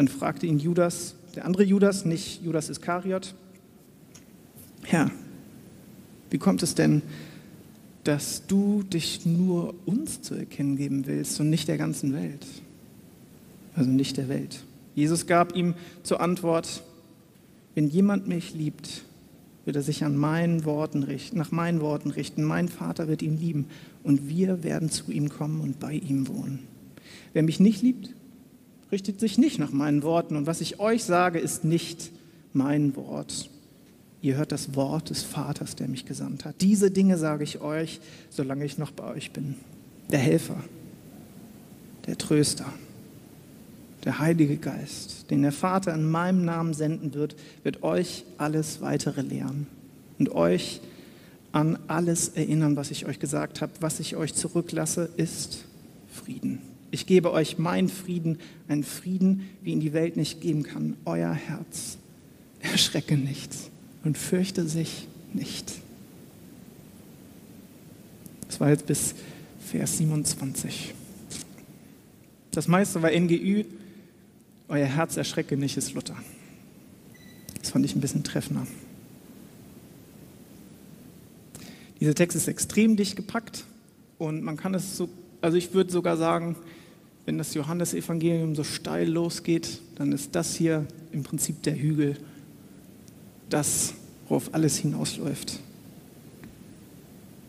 Dann 0.00 0.08
fragte 0.08 0.46
ihn 0.46 0.58
Judas, 0.58 1.14
der 1.36 1.44
andere 1.44 1.62
Judas, 1.62 2.06
nicht 2.06 2.42
Judas 2.42 2.70
Iskariot, 2.70 3.34
Herr, 4.84 5.10
wie 6.30 6.38
kommt 6.38 6.62
es 6.62 6.74
denn, 6.74 7.02
dass 8.04 8.46
du 8.46 8.82
dich 8.82 9.26
nur 9.26 9.74
uns 9.84 10.22
zu 10.22 10.34
erkennen 10.36 10.78
geben 10.78 11.06
willst 11.06 11.38
und 11.38 11.50
nicht 11.50 11.68
der 11.68 11.76
ganzen 11.76 12.14
Welt? 12.14 12.46
Also 13.74 13.90
nicht 13.90 14.16
der 14.16 14.30
Welt. 14.30 14.64
Jesus 14.94 15.26
gab 15.26 15.54
ihm 15.54 15.74
zur 16.02 16.22
Antwort, 16.22 16.82
wenn 17.74 17.90
jemand 17.90 18.26
mich 18.26 18.54
liebt, 18.54 19.04
wird 19.66 19.76
er 19.76 19.82
sich 19.82 20.02
an 20.02 20.16
meinen 20.16 20.64
Worten 20.64 21.02
richten, 21.02 21.36
nach 21.36 21.52
meinen 21.52 21.82
Worten 21.82 22.08
richten. 22.08 22.42
Mein 22.42 22.68
Vater 22.68 23.06
wird 23.06 23.20
ihn 23.20 23.36
lieben 23.36 23.66
und 24.02 24.30
wir 24.30 24.64
werden 24.64 24.88
zu 24.88 25.12
ihm 25.12 25.28
kommen 25.28 25.60
und 25.60 25.78
bei 25.78 25.92
ihm 25.92 26.26
wohnen. 26.26 26.60
Wer 27.34 27.42
mich 27.42 27.60
nicht 27.60 27.82
liebt, 27.82 28.14
richtet 28.92 29.20
sich 29.20 29.38
nicht 29.38 29.58
nach 29.58 29.72
meinen 29.72 30.02
Worten. 30.02 30.36
Und 30.36 30.46
was 30.46 30.60
ich 30.60 30.80
euch 30.80 31.04
sage, 31.04 31.38
ist 31.38 31.64
nicht 31.64 32.10
mein 32.52 32.96
Wort. 32.96 33.50
Ihr 34.22 34.36
hört 34.36 34.52
das 34.52 34.74
Wort 34.74 35.10
des 35.10 35.22
Vaters, 35.22 35.76
der 35.76 35.88
mich 35.88 36.04
gesandt 36.04 36.44
hat. 36.44 36.56
Diese 36.60 36.90
Dinge 36.90 37.16
sage 37.16 37.44
ich 37.44 37.60
euch, 37.60 38.00
solange 38.28 38.64
ich 38.64 38.76
noch 38.76 38.90
bei 38.90 39.04
euch 39.04 39.30
bin. 39.30 39.54
Der 40.10 40.18
Helfer, 40.18 40.62
der 42.06 42.18
Tröster, 42.18 42.66
der 44.04 44.18
Heilige 44.18 44.56
Geist, 44.56 45.30
den 45.30 45.42
der 45.42 45.52
Vater 45.52 45.94
in 45.94 46.10
meinem 46.10 46.44
Namen 46.44 46.74
senden 46.74 47.14
wird, 47.14 47.36
wird 47.62 47.82
euch 47.82 48.24
alles 48.38 48.80
weitere 48.80 49.22
lehren 49.22 49.66
und 50.18 50.30
euch 50.30 50.80
an 51.52 51.78
alles 51.88 52.28
erinnern, 52.30 52.76
was 52.76 52.90
ich 52.90 53.06
euch 53.06 53.18
gesagt 53.18 53.60
habe. 53.60 53.72
Was 53.80 54.00
ich 54.00 54.16
euch 54.16 54.34
zurücklasse, 54.34 55.08
ist 55.16 55.64
Frieden. 56.12 56.69
Ich 56.90 57.06
gebe 57.06 57.32
euch 57.32 57.58
meinen 57.58 57.88
Frieden, 57.88 58.38
einen 58.68 58.84
Frieden, 58.84 59.48
wie 59.62 59.72
ihn 59.72 59.80
die 59.80 59.92
Welt 59.92 60.16
nicht 60.16 60.40
geben 60.40 60.62
kann. 60.62 60.96
Euer 61.04 61.32
Herz 61.32 61.98
erschrecke 62.60 63.16
nicht 63.16 63.54
und 64.04 64.18
fürchte 64.18 64.66
sich 64.68 65.06
nicht. 65.32 65.72
Das 68.48 68.58
war 68.58 68.70
jetzt 68.70 68.86
bis 68.86 69.14
Vers 69.60 69.98
27. 69.98 70.94
Das 72.50 72.66
meiste 72.66 73.00
war 73.02 73.10
NGÜ, 73.10 73.64
euer 74.68 74.86
Herz 74.86 75.16
erschrecke 75.16 75.56
nicht, 75.56 75.76
ist 75.76 75.94
Luther. 75.94 76.16
Das 77.60 77.70
fand 77.70 77.84
ich 77.84 77.94
ein 77.94 78.00
bisschen 78.00 78.24
treffender. 78.24 78.66
Dieser 82.00 82.14
Text 82.14 82.36
ist 82.36 82.48
extrem 82.48 82.96
dicht 82.96 83.14
gepackt 83.14 83.64
und 84.18 84.42
man 84.42 84.56
kann 84.56 84.74
es 84.74 84.96
so, 84.96 85.08
also 85.42 85.56
ich 85.56 85.74
würde 85.74 85.92
sogar 85.92 86.16
sagen, 86.16 86.56
wenn 87.26 87.38
das 87.38 87.54
Johannesevangelium 87.54 88.54
so 88.54 88.64
steil 88.64 89.08
losgeht, 89.08 89.80
dann 89.96 90.12
ist 90.12 90.34
das 90.34 90.54
hier 90.54 90.86
im 91.12 91.22
Prinzip 91.22 91.62
der 91.62 91.76
Hügel, 91.76 92.16
das, 93.48 93.94
worauf 94.28 94.54
alles 94.54 94.78
hinausläuft. 94.78 95.60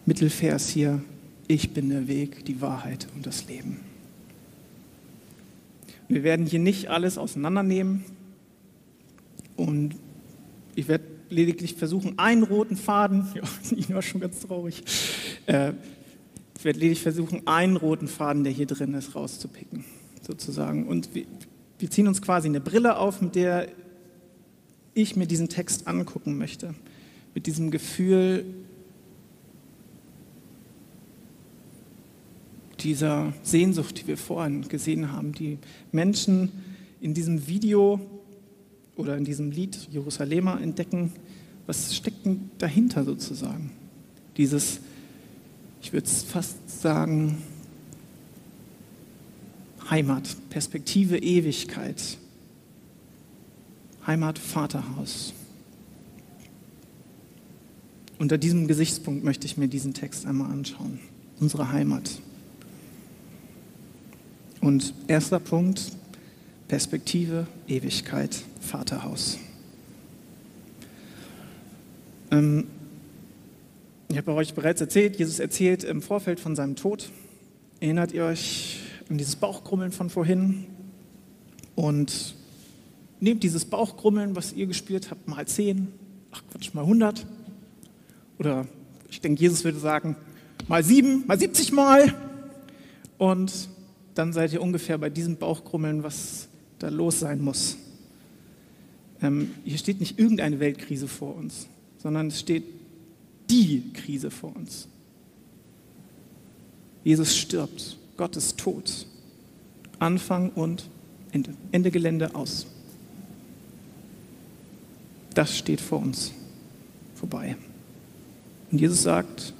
Mittelvers 0.05 0.69
hier, 0.69 1.01
ich 1.47 1.73
bin 1.73 1.89
der 1.89 2.07
Weg, 2.07 2.45
die 2.45 2.61
Wahrheit 2.61 3.07
und 3.15 3.25
das 3.25 3.47
Leben. 3.47 3.79
Wir 6.07 6.23
werden 6.23 6.45
hier 6.45 6.59
nicht 6.59 6.89
alles 6.89 7.17
auseinandernehmen 7.17 8.03
und 9.55 9.95
ich 10.75 10.87
werde 10.87 11.05
lediglich 11.29 11.75
versuchen, 11.75 12.19
einen 12.19 12.43
roten 12.43 12.75
Faden, 12.75 13.27
ja, 13.35 13.43
ich 13.75 13.93
war 13.93 14.01
schon 14.01 14.21
ganz 14.21 14.41
traurig, 14.41 14.83
äh, 15.45 15.73
ich 16.61 16.65
werde 16.65 16.77
lediglich 16.77 17.01
versuchen, 17.01 17.47
einen 17.47 17.75
roten 17.75 18.07
Faden, 18.07 18.43
der 18.43 18.53
hier 18.53 18.67
drin 18.67 18.93
ist, 18.93 19.15
rauszupicken, 19.15 19.83
sozusagen. 20.21 20.87
Und 20.87 21.15
wir, 21.15 21.25
wir 21.79 21.89
ziehen 21.89 22.07
uns 22.07 22.21
quasi 22.21 22.47
eine 22.47 22.61
Brille 22.61 22.97
auf, 22.97 23.19
mit 23.19 23.33
der 23.33 23.67
ich 24.93 25.15
mir 25.15 25.25
diesen 25.25 25.49
Text 25.49 25.87
angucken 25.87 26.37
möchte. 26.37 26.75
Mit 27.33 27.47
diesem 27.47 27.71
Gefühl 27.71 28.45
dieser 32.81 33.33
Sehnsucht, 33.41 33.99
die 33.99 34.05
wir 34.05 34.17
vorhin 34.17 34.67
gesehen 34.67 35.11
haben. 35.11 35.33
Die 35.33 35.57
Menschen 35.91 36.51
in 37.01 37.15
diesem 37.15 37.47
Video 37.47 37.99
oder 38.95 39.17
in 39.17 39.25
diesem 39.25 39.49
Lied 39.49 39.87
Jerusalemer 39.89 40.61
entdecken, 40.61 41.11
was 41.65 41.95
steckt 41.95 42.23
denn 42.23 42.51
dahinter 42.59 43.03
sozusagen? 43.03 43.71
Dieses 44.37 44.79
ich 45.81 45.93
würde 45.93 46.07
fast 46.07 46.81
sagen, 46.81 47.41
Heimat, 49.89 50.37
Perspektive 50.49 51.17
Ewigkeit, 51.17 52.17
Heimat, 54.05 54.39
Vaterhaus. 54.39 55.33
Unter 58.19 58.37
diesem 58.37 58.67
Gesichtspunkt 58.67 59.23
möchte 59.23 59.45
ich 59.45 59.57
mir 59.57 59.67
diesen 59.67 59.93
Text 59.93 60.25
einmal 60.25 60.51
anschauen. 60.51 60.99
Unsere 61.39 61.71
Heimat. 61.71 62.21
Und 64.61 64.93
erster 65.07 65.39
Punkt, 65.39 65.91
Perspektive, 66.67 67.47
Ewigkeit, 67.67 68.43
Vaterhaus. 68.61 69.39
Ähm, 72.29 72.67
ich 74.11 74.17
habe 74.17 74.33
euch 74.33 74.53
bereits 74.53 74.81
erzählt, 74.81 75.17
Jesus 75.17 75.39
erzählt 75.39 75.85
im 75.85 76.01
Vorfeld 76.01 76.41
von 76.41 76.53
seinem 76.53 76.75
Tod. 76.75 77.09
Erinnert 77.79 78.11
ihr 78.11 78.25
euch 78.25 78.81
an 79.09 79.17
dieses 79.17 79.37
Bauchkrummeln 79.37 79.93
von 79.93 80.09
vorhin? 80.09 80.65
Und 81.75 82.35
nehmt 83.21 83.41
dieses 83.43 83.63
Bauchkrummeln, 83.63 84.35
was 84.35 84.51
ihr 84.51 84.67
gespürt 84.67 85.11
habt, 85.11 85.29
mal 85.29 85.47
10, 85.47 85.87
ach 86.31 86.43
Quatsch, 86.51 86.73
mal 86.73 86.81
100. 86.81 87.25
Oder 88.37 88.67
ich 89.09 89.21
denke, 89.21 89.41
Jesus 89.41 89.63
würde 89.63 89.79
sagen, 89.79 90.17
mal 90.67 90.83
7, 90.83 91.25
mal 91.25 91.39
70 91.39 91.71
Mal. 91.71 92.13
Und 93.17 93.69
dann 94.13 94.33
seid 94.33 94.51
ihr 94.51 94.61
ungefähr 94.61 94.97
bei 94.97 95.09
diesem 95.09 95.37
Bauchkrummeln, 95.37 96.03
was 96.03 96.49
da 96.79 96.89
los 96.89 97.21
sein 97.21 97.41
muss. 97.41 97.77
Ähm, 99.21 99.51
hier 99.63 99.77
steht 99.77 100.01
nicht 100.01 100.19
irgendeine 100.19 100.59
Weltkrise 100.59 101.07
vor 101.07 101.35
uns, 101.37 101.67
sondern 101.97 102.27
es 102.27 102.39
steht 102.41 102.80
die 103.51 103.91
Krise 103.93 104.31
vor 104.31 104.55
uns. 104.55 104.87
Jesus 107.03 107.35
stirbt, 107.35 107.97
Gott 108.15 108.37
ist 108.37 108.57
tot. 108.57 109.05
Anfang 109.99 110.49
und 110.51 110.89
Ende. 111.31 111.53
Ende 111.71 111.91
Gelände 111.91 112.33
aus. 112.33 112.65
Das 115.33 115.57
steht 115.57 115.81
vor 115.81 115.99
uns 115.99 116.31
vorbei. 117.15 117.55
Und 118.71 118.79
Jesus 118.79 119.03
sagt, 119.03 119.53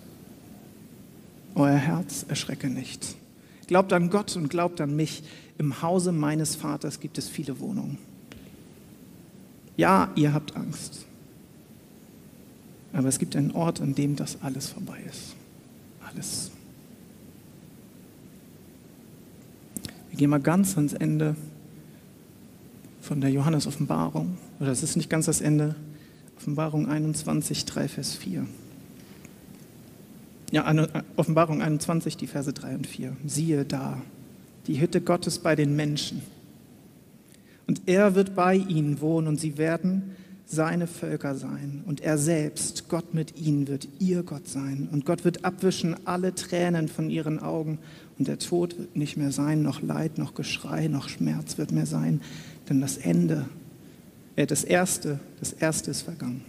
euer 1.55 1.75
Herz 1.75 2.25
erschrecke 2.27 2.69
nicht. 2.69 3.15
Glaubt 3.67 3.93
an 3.93 4.09
Gott 4.09 4.35
und 4.35 4.49
glaubt 4.49 4.81
an 4.81 4.95
mich. 4.95 5.23
Im 5.57 5.81
Hause 5.81 6.11
meines 6.11 6.55
Vaters 6.55 6.99
gibt 6.99 7.17
es 7.17 7.29
viele 7.29 7.59
Wohnungen. 7.59 7.97
Ja, 9.77 10.11
ihr 10.15 10.33
habt 10.33 10.55
Angst. 10.55 11.05
Aber 12.93 13.07
es 13.07 13.19
gibt 13.19 13.35
einen 13.35 13.51
Ort, 13.51 13.81
an 13.81 13.95
dem 13.95 14.15
das 14.15 14.41
alles 14.41 14.69
vorbei 14.69 14.99
ist. 15.09 15.35
Alles. 16.01 16.51
Wir 20.09 20.17
gehen 20.17 20.29
mal 20.29 20.41
ganz 20.41 20.75
ans 20.75 20.93
Ende 20.93 21.35
von 23.01 23.21
der 23.21 23.31
Johannes-Offenbarung. 23.31 24.37
Oder 24.59 24.71
es 24.71 24.83
ist 24.83 24.97
nicht 24.97 25.09
ganz 25.09 25.25
das 25.25 25.41
Ende. 25.41 25.75
Offenbarung 26.37 26.89
21, 26.89 27.65
3, 27.65 27.87
Vers 27.87 28.15
4. 28.15 28.45
Ja, 30.51 30.73
Offenbarung 31.15 31.61
21, 31.61 32.17
die 32.17 32.27
Verse 32.27 32.51
3 32.51 32.75
und 32.75 32.87
4. 32.87 33.15
Siehe 33.25 33.63
da, 33.63 34.01
die 34.67 34.81
Hütte 34.81 34.99
Gottes 34.99 35.39
bei 35.39 35.55
den 35.55 35.75
Menschen. 35.75 36.21
Und 37.67 37.83
er 37.85 38.15
wird 38.15 38.35
bei 38.35 38.55
ihnen 38.55 38.99
wohnen 38.99 39.27
und 39.27 39.39
sie 39.39 39.57
werden 39.57 40.15
seine 40.51 40.85
Völker 40.85 41.35
sein 41.35 41.81
und 41.85 42.01
er 42.01 42.17
selbst, 42.17 42.89
Gott 42.89 43.13
mit 43.13 43.37
ihnen, 43.37 43.69
wird 43.69 43.87
ihr 43.99 44.23
Gott 44.23 44.49
sein. 44.49 44.89
Und 44.91 45.05
Gott 45.05 45.23
wird 45.23 45.45
abwischen 45.45 45.95
alle 46.05 46.35
Tränen 46.35 46.89
von 46.89 47.09
ihren 47.09 47.39
Augen 47.39 47.79
und 48.19 48.27
der 48.27 48.37
Tod 48.37 48.77
wird 48.77 48.97
nicht 48.97 49.15
mehr 49.15 49.31
sein, 49.31 49.61
noch 49.61 49.81
Leid, 49.81 50.17
noch 50.17 50.35
Geschrei, 50.35 50.89
noch 50.89 51.07
Schmerz 51.07 51.57
wird 51.57 51.71
mehr 51.71 51.85
sein, 51.85 52.21
denn 52.67 52.81
das 52.81 52.97
Ende, 52.97 53.45
äh, 54.35 54.45
das 54.45 54.65
Erste, 54.65 55.19
das 55.39 55.53
Erste 55.53 55.91
ist 55.91 56.01
vergangen. 56.01 56.41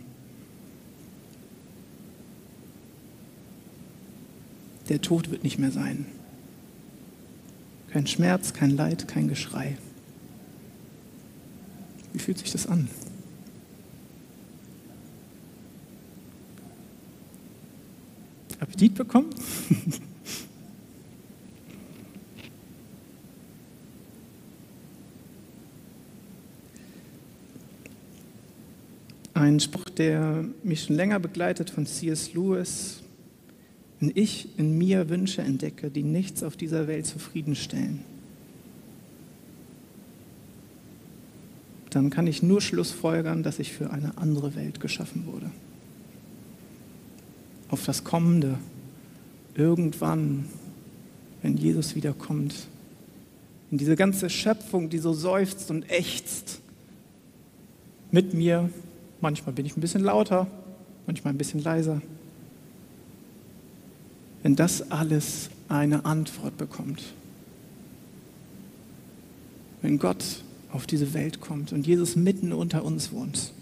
Der 4.89 5.01
Tod 5.01 5.31
wird 5.31 5.45
nicht 5.45 5.61
mehr 5.61 5.71
sein. 5.71 6.07
Kein 7.91 8.09
Schmerz, 8.09 8.53
kein 8.53 8.71
Leid, 8.71 9.07
kein 9.07 9.29
Geschrei. 9.29 9.77
Wie 12.13 12.19
fühlt 12.19 12.39
sich 12.39 12.51
das 12.51 12.67
an? 12.67 12.89
Appetit 18.63 18.95
bekommen? 18.95 19.29
Ein 29.35 29.59
Spruch, 29.59 29.89
der 29.91 30.45
mich 30.63 30.85
schon 30.85 30.95
länger 30.95 31.19
begleitet 31.19 31.71
von 31.71 31.87
C.S. 31.87 32.35
Lewis. 32.35 33.01
Wenn 33.99 34.13
ich 34.15 34.57
in 34.57 34.79
mir 34.79 35.09
Wünsche 35.09 35.43
entdecke, 35.43 35.91
die 35.91 36.05
nichts 36.05 36.45
auf 36.45 36.57
dieser 36.57 36.87
Welt 36.87 37.07
zufriedenstellen, 37.07 38.05
dann 41.91 42.11
kann 42.11 42.29
ich 42.29 42.45
nur 42.45 42.61
Schlussfolgern, 42.61 43.43
dass 43.43 43.59
ich 43.59 43.73
für 43.73 43.91
eine 43.91 44.17
andere 44.19 44.55
Welt 44.55 44.79
geschaffen 44.79 45.27
wurde 45.27 45.51
auf 47.73 47.85
das 47.85 48.05
Kommende. 48.05 48.59
Irgendwann, 49.55 50.47
wenn 51.41 51.57
Jesus 51.57 51.95
wiederkommt, 51.95 52.55
in 53.71 53.79
diese 53.79 53.97
ganze 53.97 54.29
Schöpfung, 54.29 54.91
die 54.91 54.99
so 54.99 55.15
seufzt 55.15 55.71
und 55.71 55.91
ächzt, 55.91 56.61
mit 58.11 58.35
mir, 58.35 58.69
manchmal 59.23 59.55
bin 59.55 59.65
ich 59.65 59.77
ein 59.77 59.81
bisschen 59.81 60.05
lauter, 60.05 60.47
manchmal 61.07 61.33
ein 61.33 61.39
bisschen 61.39 61.63
leiser, 61.63 62.03
wenn 64.43 64.55
das 64.55 64.91
alles 64.91 65.49
eine 65.69 66.05
Antwort 66.05 66.59
bekommt, 66.59 67.03
wenn 69.81 69.99
Gott 69.99 70.43
auf 70.73 70.87
diese 70.87 71.15
Welt 71.15 71.41
kommt 71.41 71.73
und 71.73 71.87
Jesus 71.87 72.17
mitten 72.17 72.53
unter 72.53 72.85
uns 72.85 73.13
wohnt, 73.13 73.53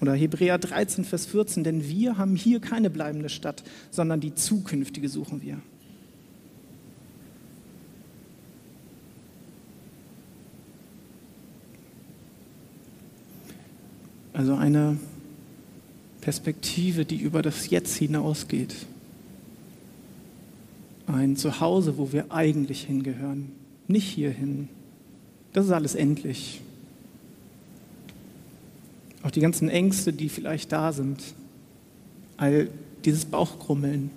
Oder 0.00 0.14
Hebräer 0.14 0.58
13, 0.58 1.04
Vers 1.04 1.26
14, 1.26 1.62
denn 1.62 1.86
wir 1.86 2.16
haben 2.16 2.34
hier 2.34 2.60
keine 2.60 2.88
bleibende 2.88 3.28
Stadt, 3.28 3.62
sondern 3.90 4.20
die 4.20 4.34
zukünftige 4.34 5.08
suchen 5.08 5.42
wir. 5.42 5.58
Also 14.32 14.54
eine 14.54 14.96
Perspektive, 16.22 17.04
die 17.04 17.18
über 17.18 17.42
das 17.42 17.68
Jetzt 17.68 17.96
hinausgeht. 17.96 18.74
Ein 21.06 21.36
Zuhause, 21.36 21.98
wo 21.98 22.12
wir 22.12 22.32
eigentlich 22.32 22.84
hingehören, 22.84 23.52
nicht 23.86 24.08
hierhin. 24.08 24.68
Das 25.52 25.66
ist 25.66 25.72
alles 25.72 25.94
endlich. 25.94 26.62
Auch 29.22 29.30
die 29.30 29.40
ganzen 29.40 29.68
Ängste, 29.68 30.12
die 30.12 30.28
vielleicht 30.28 30.72
da 30.72 30.92
sind, 30.92 31.22
all 32.36 32.68
dieses 33.04 33.24
Bauchkrummeln. 33.24 34.10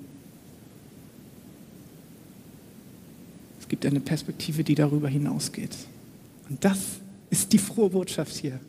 Es 3.59 3.67
gibt 3.67 3.85
eine 3.85 3.99
Perspektive, 3.99 4.63
die 4.63 4.75
darüber 4.75 5.09
hinausgeht. 5.09 5.75
Und 6.49 6.63
das 6.63 6.79
ist 7.29 7.51
die 7.51 7.57
frohe 7.57 7.89
Botschaft 7.89 8.35
hier. 8.35 8.59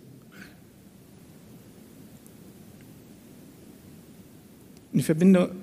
Und 4.93 5.01
ich 5.01 5.07
verbinde 5.07 5.55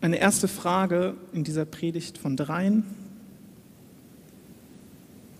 eine 0.00 0.16
erste 0.16 0.48
Frage 0.48 1.14
in 1.32 1.44
dieser 1.44 1.64
Predigt 1.64 2.18
von 2.18 2.36
dreien. 2.36 2.84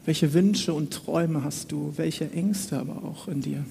Welche 0.09 0.33
Wünsche 0.33 0.73
und 0.73 0.91
Träume 0.91 1.45
hast 1.45 1.71
du? 1.71 1.93
Welche 1.97 2.31
Ängste 2.31 2.79
aber 2.79 3.05
auch 3.05 3.29
in 3.29 3.43
dir? 3.43 3.63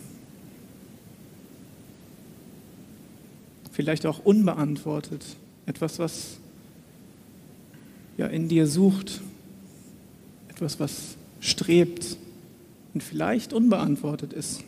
Vielleicht 3.72 4.06
auch 4.06 4.24
unbeantwortet. 4.24 5.26
Etwas, 5.66 5.98
was 5.98 6.38
ja 8.18 8.28
in 8.28 8.50
dir 8.50 8.68
sucht. 8.68 9.22
Etwas, 10.50 10.80
was 10.80 11.16
strebt 11.40 12.18
und 12.94 13.02
vielleicht 13.02 13.52
unbeantwortet 13.52 14.32
ist. 14.32 14.64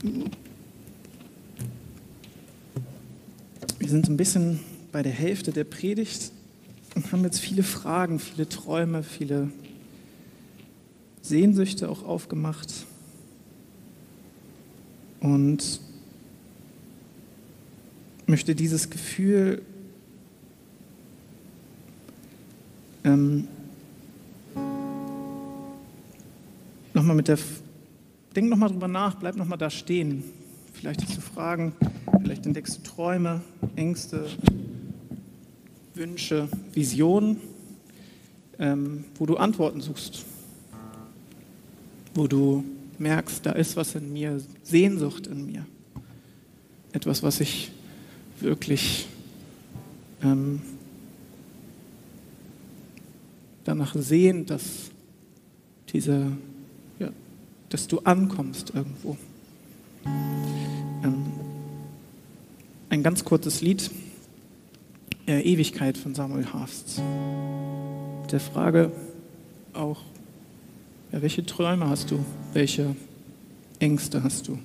Wir 0.00 0.41
sind 3.92 4.08
ein 4.08 4.16
bisschen 4.16 4.58
bei 4.90 5.02
der 5.02 5.12
Hälfte 5.12 5.52
der 5.52 5.64
Predigt 5.64 6.32
und 6.94 7.12
haben 7.12 7.24
jetzt 7.24 7.40
viele 7.40 7.62
Fragen, 7.62 8.20
viele 8.20 8.48
Träume, 8.48 9.02
viele 9.02 9.50
Sehnsüchte 11.20 11.90
auch 11.90 12.02
aufgemacht. 12.02 12.86
Und 15.20 15.78
möchte 18.24 18.54
dieses 18.54 18.88
Gefühl 18.88 19.60
ähm, 23.04 23.46
nochmal 26.94 27.14
mit 27.14 27.28
der 27.28 27.38
denk 28.34 28.48
nochmal 28.48 28.70
drüber 28.70 28.88
nach, 28.88 29.16
bleib 29.16 29.36
nochmal 29.36 29.58
da 29.58 29.68
stehen. 29.68 30.24
Vielleicht 30.72 31.02
du 31.14 31.20
Fragen, 31.20 31.74
vielleicht 32.32 32.46
entdeckst 32.46 32.78
du 32.78 32.82
Träume, 32.82 33.42
Ängste, 33.76 34.26
Wünsche, 35.92 36.48
Visionen, 36.72 37.36
ähm, 38.58 39.04
wo 39.16 39.26
du 39.26 39.36
Antworten 39.36 39.82
suchst, 39.82 40.24
wo 42.14 42.26
du 42.26 42.64
merkst, 42.98 43.44
da 43.44 43.52
ist 43.52 43.76
was 43.76 43.94
in 43.96 44.14
mir, 44.14 44.40
Sehnsucht 44.62 45.26
in 45.26 45.44
mir, 45.44 45.66
etwas, 46.92 47.22
was 47.22 47.38
ich 47.40 47.70
wirklich 48.40 49.08
ähm, 50.22 50.62
danach 53.64 53.94
sehen, 53.94 54.46
dass 54.46 54.90
diese 55.92 56.32
dass 57.68 57.88
du 57.88 58.00
ankommst 58.00 58.74
irgendwo. 58.74 59.16
Ein 63.02 63.10
ganz 63.10 63.24
kurzes 63.24 63.62
Lied, 63.62 63.90
äh, 65.26 65.40
Ewigkeit 65.40 65.98
von 65.98 66.14
Samuel 66.14 66.52
Hafst. 66.52 67.02
Der 68.30 68.38
Frage 68.38 68.92
auch, 69.72 69.98
ja, 71.10 71.20
welche 71.20 71.44
Träume 71.44 71.88
hast 71.88 72.12
du? 72.12 72.24
Welche 72.52 72.94
Ängste 73.80 74.22
hast 74.22 74.46
du? 74.46 74.56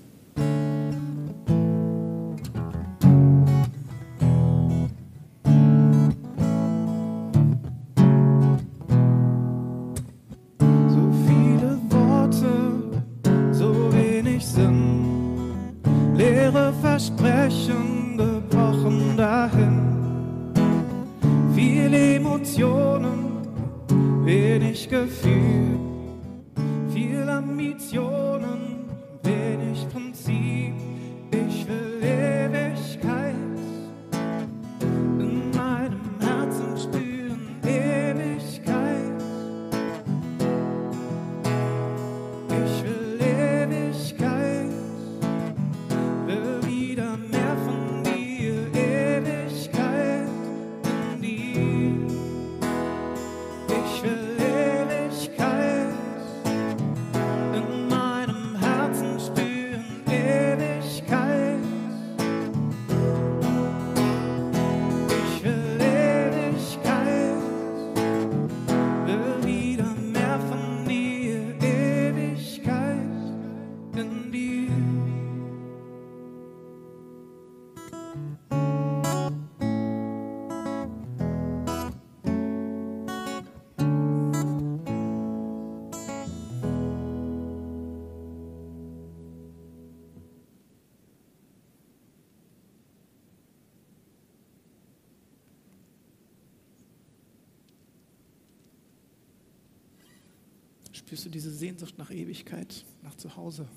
Spürst 100.98 101.26
du 101.26 101.30
diese 101.30 101.52
Sehnsucht 101.52 101.96
nach 102.00 102.10
Ewigkeit, 102.10 102.84
nach 103.04 103.14
Zuhause? 103.14 103.68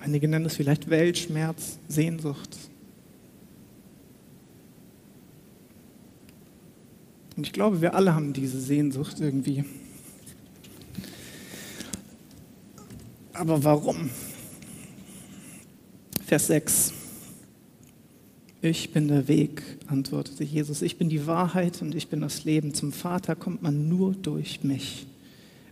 Einige 0.00 0.28
nennen 0.28 0.44
es 0.44 0.54
vielleicht 0.54 0.90
Weltschmerz, 0.90 1.78
Sehnsucht. 1.88 2.58
Und 7.38 7.46
ich 7.46 7.54
glaube, 7.54 7.80
wir 7.80 7.94
alle 7.94 8.14
haben 8.14 8.34
diese 8.34 8.60
Sehnsucht 8.60 9.18
irgendwie. 9.18 9.64
Aber 13.32 13.64
warum? 13.64 14.10
Vers 16.26 16.48
6. 16.48 16.97
Ich 18.60 18.92
bin 18.92 19.06
der 19.06 19.28
Weg, 19.28 19.62
antwortete 19.86 20.42
Jesus. 20.42 20.82
Ich 20.82 20.98
bin 20.98 21.08
die 21.08 21.28
Wahrheit 21.28 21.80
und 21.80 21.94
ich 21.94 22.08
bin 22.08 22.20
das 22.20 22.44
Leben. 22.44 22.74
Zum 22.74 22.92
Vater 22.92 23.36
kommt 23.36 23.62
man 23.62 23.88
nur 23.88 24.14
durch 24.14 24.64
mich. 24.64 25.06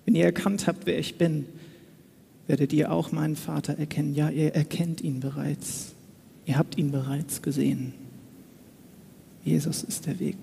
Wenn 0.04 0.14
ihr 0.14 0.24
erkannt 0.24 0.68
habt, 0.68 0.86
wer 0.86 0.96
ich 0.96 1.18
bin, 1.18 1.46
werdet 2.46 2.72
ihr 2.72 2.92
auch 2.92 3.10
meinen 3.10 3.34
Vater 3.34 3.76
erkennen. 3.76 4.14
Ja, 4.14 4.30
ihr 4.30 4.54
erkennt 4.54 5.00
ihn 5.00 5.18
bereits. 5.18 5.94
Ihr 6.44 6.56
habt 6.56 6.78
ihn 6.78 6.92
bereits 6.92 7.42
gesehen. 7.42 7.92
Jesus 9.44 9.82
ist 9.82 10.06
der 10.06 10.20
Weg. 10.20 10.36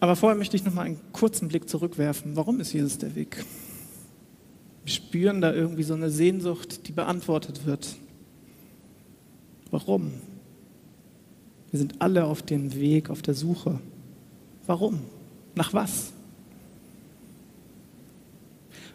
Aber 0.00 0.16
vorher 0.16 0.36
möchte 0.36 0.56
ich 0.56 0.64
noch 0.64 0.74
mal 0.74 0.82
einen 0.82 1.00
kurzen 1.12 1.48
Blick 1.48 1.66
zurückwerfen. 1.66 2.36
Warum 2.36 2.60
ist 2.60 2.74
Jesus 2.74 2.98
der 2.98 3.14
Weg? 3.14 3.42
Wir 4.84 4.92
spüren 4.92 5.40
da 5.40 5.52
irgendwie 5.52 5.82
so 5.84 5.94
eine 5.94 6.10
Sehnsucht, 6.10 6.88
die 6.88 6.92
beantwortet 6.92 7.66
wird. 7.66 7.96
Warum? 9.70 10.12
Wir 11.70 11.78
sind 11.78 12.00
alle 12.00 12.24
auf 12.24 12.42
dem 12.42 12.74
Weg, 12.74 13.08
auf 13.08 13.22
der 13.22 13.34
Suche. 13.34 13.78
Warum? 14.66 15.00
Nach 15.54 15.72
was? 15.72 16.12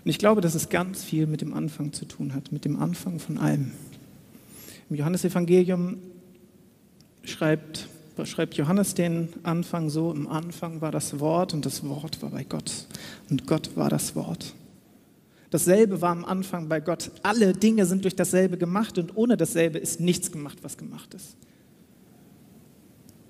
Und 0.03 0.11
ich 0.11 0.19
glaube, 0.19 0.41
dass 0.41 0.55
es 0.55 0.69
ganz 0.69 1.03
viel 1.03 1.27
mit 1.27 1.41
dem 1.41 1.53
Anfang 1.53 1.91
zu 1.91 2.05
tun 2.05 2.33
hat, 2.33 2.51
mit 2.51 2.65
dem 2.65 2.79
Anfang 2.79 3.19
von 3.19 3.37
allem. 3.37 3.71
Im 4.89 4.95
Johannesevangelium 4.95 5.97
schreibt, 7.23 7.89
schreibt 8.23 8.55
Johannes 8.55 8.93
den 8.93 9.29
Anfang 9.43 9.89
so, 9.89 10.13
im 10.13 10.27
Anfang 10.27 10.79
war 10.81 10.91
das 10.91 11.19
Wort 11.19 11.53
und 11.53 11.65
das 11.65 11.83
Wort 11.83 12.21
war 12.21 12.29
bei 12.29 12.43
Gott 12.43 12.85
und 13.29 13.47
Gott 13.47 13.75
war 13.75 13.89
das 13.89 14.15
Wort. 14.15 14.53
Dasselbe 15.49 16.01
war 16.01 16.11
am 16.11 16.25
Anfang 16.25 16.67
bei 16.67 16.79
Gott. 16.79 17.11
Alle 17.23 17.53
Dinge 17.53 17.85
sind 17.85 18.03
durch 18.03 18.15
dasselbe 18.15 18.57
gemacht 18.57 18.97
und 18.97 19.15
ohne 19.15 19.37
dasselbe 19.37 19.77
ist 19.77 19.99
nichts 19.99 20.31
gemacht, 20.31 20.57
was 20.61 20.77
gemacht 20.77 21.13
ist. 21.13 21.37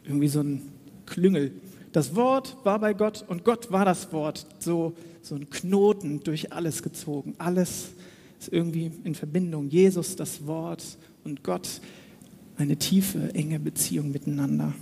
Irgendwie 0.03 0.27
so 0.27 0.41
ein 0.41 0.61
Klüngel. 1.05 1.51
Das 1.91 2.15
Wort 2.15 2.57
war 2.63 2.79
bei 2.79 2.93
Gott 2.93 3.23
und 3.27 3.43
Gott 3.43 3.71
war 3.71 3.85
das 3.85 4.11
Wort. 4.11 4.47
So, 4.59 4.93
so 5.21 5.35
ein 5.35 5.49
Knoten 5.49 6.21
durch 6.23 6.51
alles 6.51 6.81
gezogen. 6.81 7.35
Alles 7.37 7.89
ist 8.39 8.51
irgendwie 8.51 8.91
in 9.03 9.13
Verbindung. 9.13 9.69
Jesus, 9.69 10.15
das 10.15 10.45
Wort 10.47 10.83
und 11.23 11.43
Gott, 11.43 11.81
eine 12.57 12.77
tiefe, 12.77 13.33
enge 13.35 13.59
Beziehung 13.59 14.11
miteinander. 14.11 14.73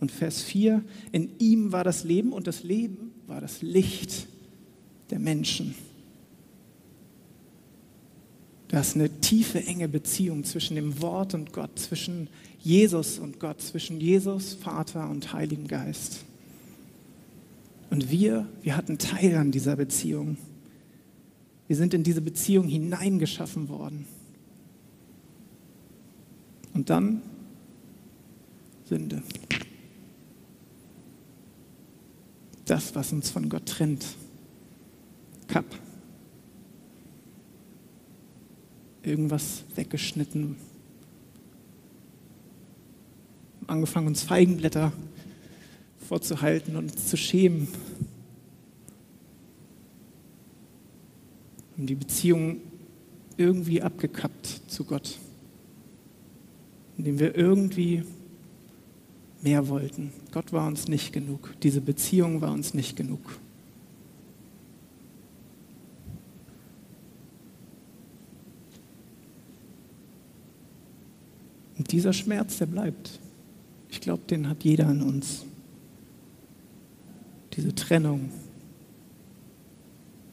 Und 0.00 0.10
Vers 0.10 0.42
4, 0.42 0.82
in 1.12 1.38
ihm 1.38 1.72
war 1.72 1.84
das 1.84 2.04
Leben 2.04 2.32
und 2.32 2.46
das 2.46 2.64
Leben 2.64 3.12
war 3.26 3.40
das 3.40 3.62
Licht 3.62 4.26
der 5.10 5.18
Menschen. 5.18 5.74
Da 8.74 8.80
ist 8.80 8.96
eine 8.96 9.08
tiefe, 9.20 9.64
enge 9.64 9.86
Beziehung 9.86 10.42
zwischen 10.42 10.74
dem 10.74 11.00
Wort 11.00 11.32
und 11.32 11.52
Gott, 11.52 11.78
zwischen 11.78 12.26
Jesus 12.58 13.20
und 13.20 13.38
Gott, 13.38 13.60
zwischen 13.60 14.00
Jesus, 14.00 14.54
Vater 14.54 15.08
und 15.10 15.32
Heiligen 15.32 15.68
Geist. 15.68 16.24
Und 17.90 18.10
wir, 18.10 18.48
wir 18.62 18.76
hatten 18.76 18.98
Teil 18.98 19.36
an 19.36 19.52
dieser 19.52 19.76
Beziehung. 19.76 20.38
Wir 21.68 21.76
sind 21.76 21.94
in 21.94 22.02
diese 22.02 22.20
Beziehung 22.20 22.66
hineingeschaffen 22.66 23.68
worden. 23.68 24.06
Und 26.72 26.90
dann 26.90 27.22
Sünde. 28.86 29.22
Das, 32.64 32.92
was 32.96 33.12
uns 33.12 33.30
von 33.30 33.48
Gott 33.48 33.66
trennt. 33.66 34.04
Kapp. 35.46 35.83
Irgendwas 39.06 39.64
weggeschnitten. 39.74 40.56
Angefangen, 43.66 44.08
uns 44.08 44.22
Feigenblätter 44.22 44.92
vorzuhalten 46.08 46.76
und 46.76 46.90
uns 46.92 47.06
zu 47.06 47.16
schämen. 47.16 47.68
Haben 51.72 51.86
die 51.86 51.94
Beziehung 51.94 52.58
irgendwie 53.36 53.82
abgekappt 53.82 54.62
zu 54.68 54.84
Gott, 54.84 55.18
indem 56.96 57.18
wir 57.18 57.36
irgendwie 57.36 58.04
mehr 59.42 59.68
wollten. 59.68 60.12
Gott 60.30 60.52
war 60.52 60.66
uns 60.66 60.88
nicht 60.88 61.12
genug. 61.12 61.54
Diese 61.62 61.80
Beziehung 61.80 62.40
war 62.40 62.52
uns 62.52 62.74
nicht 62.74 62.96
genug. 62.96 63.20
Dieser 71.94 72.12
Schmerz, 72.12 72.58
der 72.58 72.66
bleibt. 72.66 73.20
Ich 73.88 74.00
glaube, 74.00 74.24
den 74.28 74.48
hat 74.48 74.64
jeder 74.64 74.88
an 74.88 75.00
uns. 75.00 75.44
Diese 77.52 77.72
Trennung 77.72 78.30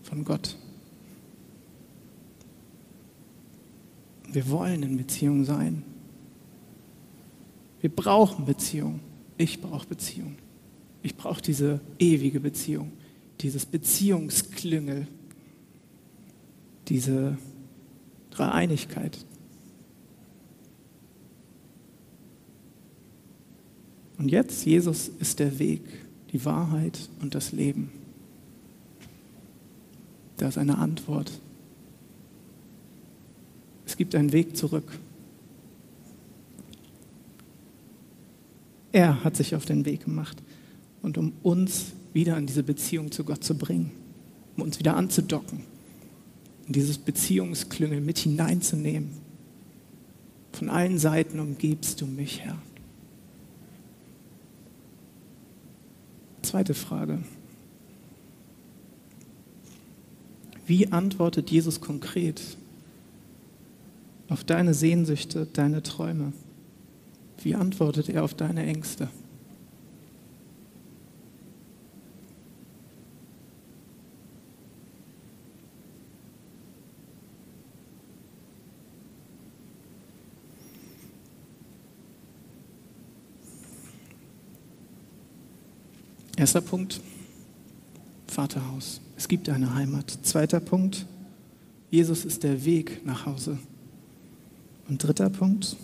von 0.01 0.25
Gott. 0.25 0.57
Wir 4.31 4.49
wollen 4.49 4.81
in 4.81 4.97
Beziehung 4.97 5.45
sein. 5.45 5.83
Wir 7.79 7.95
brauchen 7.95 8.45
Beziehung. 8.45 8.99
Ich 9.37 9.61
brauche 9.61 9.85
Beziehung. 9.85 10.37
Ich 11.03 11.15
brauche 11.15 11.43
diese 11.43 11.79
ewige 11.99 12.39
Beziehung, 12.39 12.91
dieses 13.41 13.67
Beziehungsklüngel, 13.67 15.07
diese 16.87 17.37
Dreieinigkeit, 18.31 19.25
Und 24.21 24.29
jetzt, 24.29 24.67
Jesus 24.67 25.09
ist 25.19 25.39
der 25.39 25.57
Weg, 25.57 25.81
die 26.31 26.45
Wahrheit 26.45 27.09
und 27.21 27.33
das 27.33 27.53
Leben. 27.53 27.89
Da 30.37 30.47
ist 30.47 30.59
eine 30.59 30.77
Antwort. 30.77 31.31
Es 33.87 33.97
gibt 33.97 34.13
einen 34.13 34.31
Weg 34.31 34.55
zurück. 34.55 34.99
Er 38.91 39.23
hat 39.23 39.35
sich 39.35 39.55
auf 39.55 39.65
den 39.65 39.85
Weg 39.85 40.05
gemacht 40.05 40.37
und 41.01 41.17
um 41.17 41.33
uns 41.41 41.85
wieder 42.13 42.37
in 42.37 42.45
diese 42.45 42.61
Beziehung 42.61 43.11
zu 43.11 43.23
Gott 43.23 43.43
zu 43.43 43.55
bringen, 43.55 43.89
um 44.55 44.61
uns 44.61 44.77
wieder 44.77 44.95
anzudocken, 44.97 45.63
in 46.67 46.73
dieses 46.73 46.99
Beziehungsklüngel 46.99 48.01
mit 48.01 48.19
hineinzunehmen. 48.19 49.09
Von 50.53 50.69
allen 50.69 50.99
Seiten 50.99 51.39
umgibst 51.39 52.01
du 52.01 52.05
mich, 52.05 52.41
Herr. 52.41 52.61
Zweite 56.51 56.73
Frage. 56.73 57.19
Wie 60.65 60.91
antwortet 60.91 61.49
Jesus 61.49 61.79
konkret 61.79 62.41
auf 64.27 64.43
deine 64.43 64.73
Sehnsüchte, 64.73 65.47
deine 65.53 65.81
Träume? 65.81 66.33
Wie 67.41 67.55
antwortet 67.55 68.09
er 68.09 68.25
auf 68.25 68.33
deine 68.33 68.65
Ängste? 68.65 69.07
Erster 86.41 86.61
Punkt, 86.61 86.99
Vaterhaus. 88.25 88.99
Es 89.15 89.27
gibt 89.27 89.47
eine 89.47 89.75
Heimat. 89.75 90.09
Zweiter 90.23 90.59
Punkt, 90.59 91.05
Jesus 91.91 92.25
ist 92.25 92.41
der 92.41 92.65
Weg 92.65 93.05
nach 93.05 93.27
Hause. 93.27 93.59
Und 94.89 95.03
dritter 95.03 95.29
Punkt, 95.29 95.77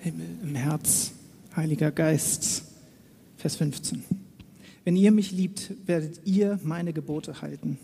Himmel 0.00 0.26
im 0.42 0.56
Herz, 0.56 1.12
Heiliger 1.54 1.92
Geist. 1.92 2.64
Vers 3.36 3.54
15. 3.54 4.02
Wenn 4.82 4.96
ihr 4.96 5.12
mich 5.12 5.30
liebt, 5.30 5.70
werdet 5.86 6.22
ihr 6.24 6.58
meine 6.64 6.92
Gebote 6.92 7.40
halten. 7.40 7.78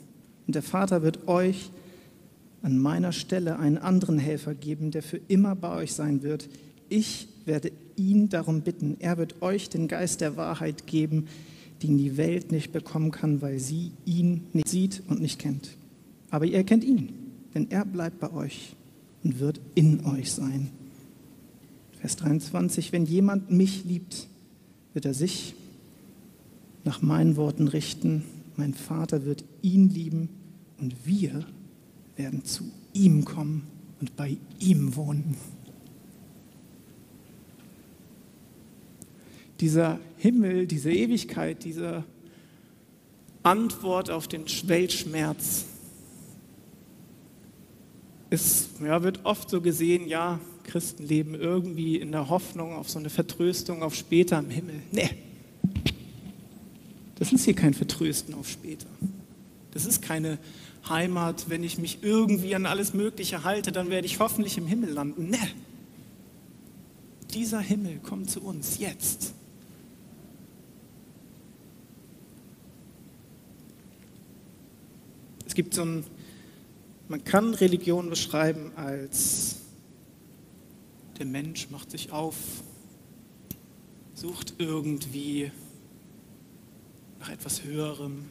Und 0.49 0.57
der 0.57 0.65
Vater 0.65 1.05
wird 1.05 1.29
euch 1.29 1.71
an 2.63 2.79
meiner 2.79 3.13
Stelle 3.13 3.61
einen 3.61 3.79
anderen 3.79 4.19
Helfer 4.19 4.57
geben, 4.57 4.91
der 4.91 5.05
für 5.05 5.21
immer 5.29 5.55
bei 5.55 5.77
euch 5.77 5.93
sein 5.93 6.25
wird. 6.25 6.49
Ich 6.89 7.29
werde 7.45 7.71
ihn 7.95 8.29
darum 8.29 8.63
bitten. 8.63 8.97
Er 8.99 9.19
wird 9.19 9.41
euch 9.41 9.69
den 9.69 9.87
Geist 9.87 10.21
der 10.21 10.37
Wahrheit 10.37 10.89
geben, 10.89 11.29
den 11.83 11.99
die 11.99 12.17
Welt 12.17 12.53
nicht 12.53 12.73
bekommen 12.73 13.11
kann, 13.11 13.41
weil 13.43 13.59
sie 13.59 13.93
ihn 14.05 14.47
nicht 14.53 14.69
sieht 14.69 15.03
und 15.09 15.21
nicht 15.21 15.39
kennt. 15.39 15.77
Aber 16.31 16.45
ihr 16.45 16.63
kennt 16.65 16.85
ihn, 16.85 17.11
denn 17.55 17.71
er 17.71 17.85
bleibt 17.85 18.21
bei 18.21 18.33
euch 18.33 18.75
und 19.25 19.41
wird 19.41 19.61
in 19.75 20.05
euch 20.05 20.33
sein. 20.33 20.71
Vers 22.01 22.17
23, 22.17 22.93
wenn 22.93 23.05
jemand 23.05 23.51
mich 23.51 23.85
liebt, 23.85 24.29
wird 24.95 25.05
er 25.05 25.15
sich 25.15 25.55
nach 26.85 27.03
meinen 27.03 27.37
Worten 27.37 27.69
richten. 27.69 28.25
Mein 28.57 28.75
Vater 28.75 29.25
wird 29.25 29.45
ihn 29.63 29.91
lieben 29.91 30.29
und 30.79 30.95
wir 31.05 31.45
werden 32.17 32.45
zu 32.45 32.65
ihm 32.93 33.25
kommen 33.25 33.63
und 34.01 34.17
bei 34.17 34.37
ihm 34.59 34.97
wohnen. 34.97 35.37
Dieser 39.61 39.99
Himmel, 40.17 40.67
diese 40.67 40.91
Ewigkeit, 40.93 41.65
diese 41.65 42.05
Antwort 43.43 44.11
auf 44.11 44.29
den 44.29 44.45
Weltschmerz 44.65 45.67
es 48.31 48.69
ja, 48.83 49.03
wird 49.03 49.25
oft 49.25 49.51
so 49.51 49.61
gesehen, 49.61 50.09
ja, 50.09 50.41
Christen 50.63 51.05
leben 51.05 51.35
irgendwie 51.35 51.97
in 51.97 52.13
der 52.13 52.29
Hoffnung 52.29 52.75
auf 52.75 52.89
so 52.89 53.01
eine 53.01 53.11
Vertröstung 53.11 53.83
auf 53.83 53.95
später 53.95 54.39
im 54.39 54.51
Himmel. 54.51 54.77
Nee, 54.93 55.11
das 57.17 57.33
ist 57.33 57.45
hier 57.45 57.55
kein 57.55 57.75
Vertrösten 57.75 58.35
auf 58.35 58.49
später. 58.49 58.87
Das 59.73 59.85
ist 59.85 60.01
keine 60.01 60.39
Heimat, 60.89 61.51
wenn 61.51 61.65
ich 61.65 61.79
mich 61.79 61.99
irgendwie 62.03 62.55
an 62.55 62.67
alles 62.67 62.95
Mögliche 62.95 63.45
halte, 63.45 63.73
dann 63.73 63.91
werde 63.91 64.07
ich 64.07 64.21
hoffentlich 64.21 64.57
im 64.57 64.67
Himmel 64.67 64.91
landen. 64.91 65.29
Ne. 65.31 65.39
Dieser 67.35 67.61
Himmel 67.61 67.99
kommt 67.99 68.31
zu 68.31 68.41
uns 68.41 68.79
jetzt. 68.79 69.35
Es 75.51 75.57
gibt 75.57 75.75
so 75.75 75.83
ein, 75.83 76.05
man 77.09 77.25
kann 77.25 77.55
Religion 77.55 78.09
beschreiben 78.09 78.71
als 78.77 79.57
der 81.19 81.27
Mensch 81.27 81.69
macht 81.71 81.91
sich 81.91 82.13
auf, 82.13 82.37
sucht 84.15 84.55
irgendwie 84.59 85.51
nach 87.19 87.31
etwas 87.31 87.65
Höherem, 87.65 88.27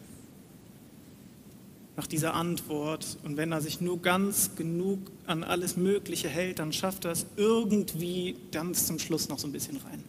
nach 1.97 2.07
dieser 2.07 2.35
Antwort. 2.35 3.17
Und 3.25 3.35
wenn 3.35 3.51
er 3.51 3.59
sich 3.59 3.81
nur 3.81 4.01
ganz 4.01 4.55
genug 4.55 4.99
an 5.27 5.43
alles 5.43 5.75
Mögliche 5.75 6.29
hält, 6.29 6.59
dann 6.59 6.71
schafft 6.71 7.03
er 7.03 7.11
es 7.11 7.25
irgendwie 7.35 8.37
ganz 8.53 8.87
zum 8.87 8.97
Schluss 8.97 9.27
noch 9.27 9.39
so 9.39 9.47
ein 9.49 9.51
bisschen 9.51 9.75
rein. 9.75 10.05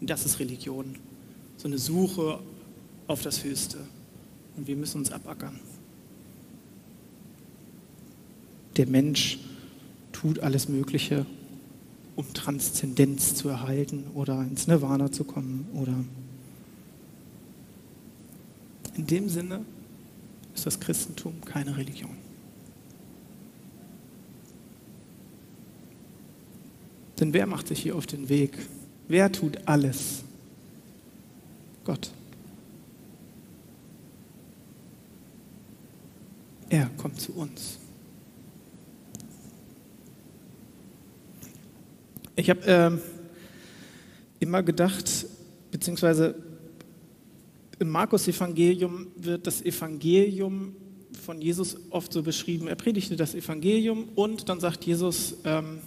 Und 0.00 0.10
das 0.10 0.26
ist 0.26 0.40
Religion. 0.40 0.96
So 1.58 1.68
eine 1.68 1.78
Suche 1.78 2.40
auf 3.06 3.22
das 3.22 3.44
Höchste. 3.44 3.78
Und 4.56 4.66
wir 4.66 4.74
müssen 4.74 4.98
uns 4.98 5.12
abackern. 5.12 5.60
Der 8.80 8.88
Mensch 8.88 9.38
tut 10.10 10.38
alles 10.38 10.66
Mögliche, 10.70 11.26
um 12.16 12.32
Transzendenz 12.32 13.34
zu 13.34 13.50
erhalten 13.50 14.06
oder 14.14 14.40
ins 14.40 14.68
Nirvana 14.68 15.12
zu 15.12 15.24
kommen 15.24 15.68
oder 15.74 15.92
in 18.96 19.06
dem 19.06 19.28
Sinne 19.28 19.66
ist 20.54 20.64
das 20.64 20.80
Christentum 20.80 21.42
keine 21.44 21.76
Religion. 21.76 22.16
Denn 27.20 27.34
wer 27.34 27.46
macht 27.46 27.68
sich 27.68 27.82
hier 27.82 27.96
auf 27.96 28.06
den 28.06 28.30
Weg? 28.30 28.56
Wer 29.08 29.30
tut 29.30 29.58
alles? 29.68 30.22
Gott. 31.84 32.10
Er 36.70 36.86
kommt 36.96 37.20
zu 37.20 37.34
uns. 37.34 37.76
Ich 42.40 42.48
habe 42.48 42.64
äh, 42.64 42.90
immer 44.38 44.62
gedacht, 44.62 45.26
beziehungsweise 45.70 46.34
im 47.78 47.90
Markus-Evangelium 47.90 49.08
wird 49.14 49.46
das 49.46 49.60
Evangelium 49.60 50.74
von 51.22 51.42
Jesus 51.42 51.76
oft 51.90 52.10
so 52.10 52.22
beschrieben. 52.22 52.66
Er 52.66 52.76
predigte 52.76 53.14
das 53.14 53.34
Evangelium 53.34 54.08
und 54.14 54.48
dann 54.48 54.58
sagt 54.58 54.86
Jesus, 54.86 55.36
ähm, 55.44 55.80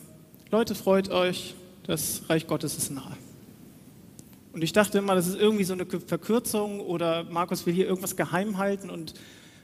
Leute, 0.52 0.76
freut 0.76 1.10
euch, 1.10 1.56
das 1.88 2.22
Reich 2.30 2.46
Gottes 2.46 2.78
ist 2.78 2.92
nahe. 2.92 3.18
Und 4.52 4.64
ich 4.64 4.74
dachte 4.74 5.00
immer, 5.00 5.16
das 5.16 5.26
ist 5.26 5.40
irgendwie 5.40 5.64
so 5.64 5.74
eine 5.74 5.88
Verkürzung 5.88 6.82
oder 6.82 7.24
Markus 7.24 7.66
will 7.66 7.74
hier 7.74 7.88
irgendwas 7.88 8.16
geheim 8.16 8.60
halten 8.60 8.92
und 8.92 9.16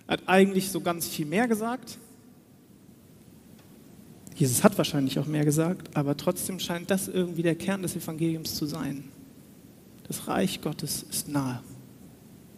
hat 0.07 0.23
eigentlich 0.25 0.71
so 0.71 0.81
ganz 0.81 1.07
viel 1.07 1.27
mehr 1.27 1.47
gesagt. 1.47 1.99
Jesus 4.35 4.63
hat 4.63 4.77
wahrscheinlich 4.77 5.19
auch 5.19 5.25
mehr 5.25 5.43
gesagt, 5.43 5.95
aber 5.95 6.15
trotzdem 6.15 6.59
scheint 6.59 6.89
das 6.89 7.07
irgendwie 7.07 7.43
der 7.43 7.55
Kern 7.55 7.81
des 7.81 7.95
Evangeliums 7.95 8.55
zu 8.55 8.65
sein. 8.65 9.03
Das 10.07 10.27
Reich 10.27 10.61
Gottes 10.61 11.03
ist 11.03 11.27
nahe. 11.27 11.61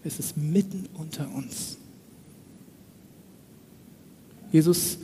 Es 0.03 0.19
ist 0.19 0.37
mitten 0.37 0.87
unter 0.93 1.29
uns. 1.33 1.77
Jesus 4.51 4.97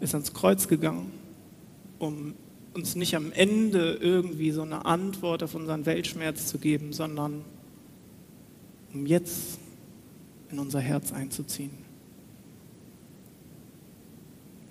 ist 0.00 0.14
ans 0.14 0.32
Kreuz 0.32 0.68
gegangen, 0.68 1.12
um 1.98 2.34
uns 2.74 2.96
nicht 2.96 3.16
am 3.16 3.32
Ende 3.32 3.94
irgendwie 3.94 4.50
so 4.50 4.62
eine 4.62 4.84
Antwort 4.84 5.42
auf 5.42 5.54
unseren 5.54 5.86
Weltschmerz 5.86 6.46
zu 6.46 6.58
geben, 6.58 6.92
sondern 6.92 7.44
um 8.92 9.06
jetzt 9.06 9.58
in 10.50 10.58
unser 10.58 10.80
Herz 10.80 11.12
einzuziehen. 11.12 11.83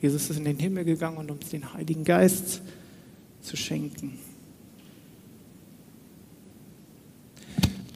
Jesus 0.04 0.30
ist 0.30 0.36
in 0.36 0.44
den 0.44 0.60
Himmel 0.60 0.84
gegangen 0.84 1.16
und 1.16 1.32
uns 1.32 1.48
den 1.48 1.74
Heiligen 1.74 2.04
Geist 2.04 2.62
zu 3.42 3.56
schenken. 3.56 4.20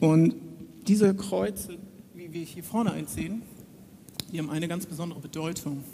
Und 0.00 0.34
diese 0.86 1.14
Kreuze, 1.14 1.76
wie 2.14 2.32
wir 2.32 2.44
hier 2.44 2.64
vorne 2.64 2.92
eins 2.92 3.12
sehen, 3.12 3.42
die 4.32 4.38
haben 4.38 4.48
eine 4.48 4.68
ganz 4.68 4.86
besondere 4.86 5.20
Bedeutung. 5.20 5.84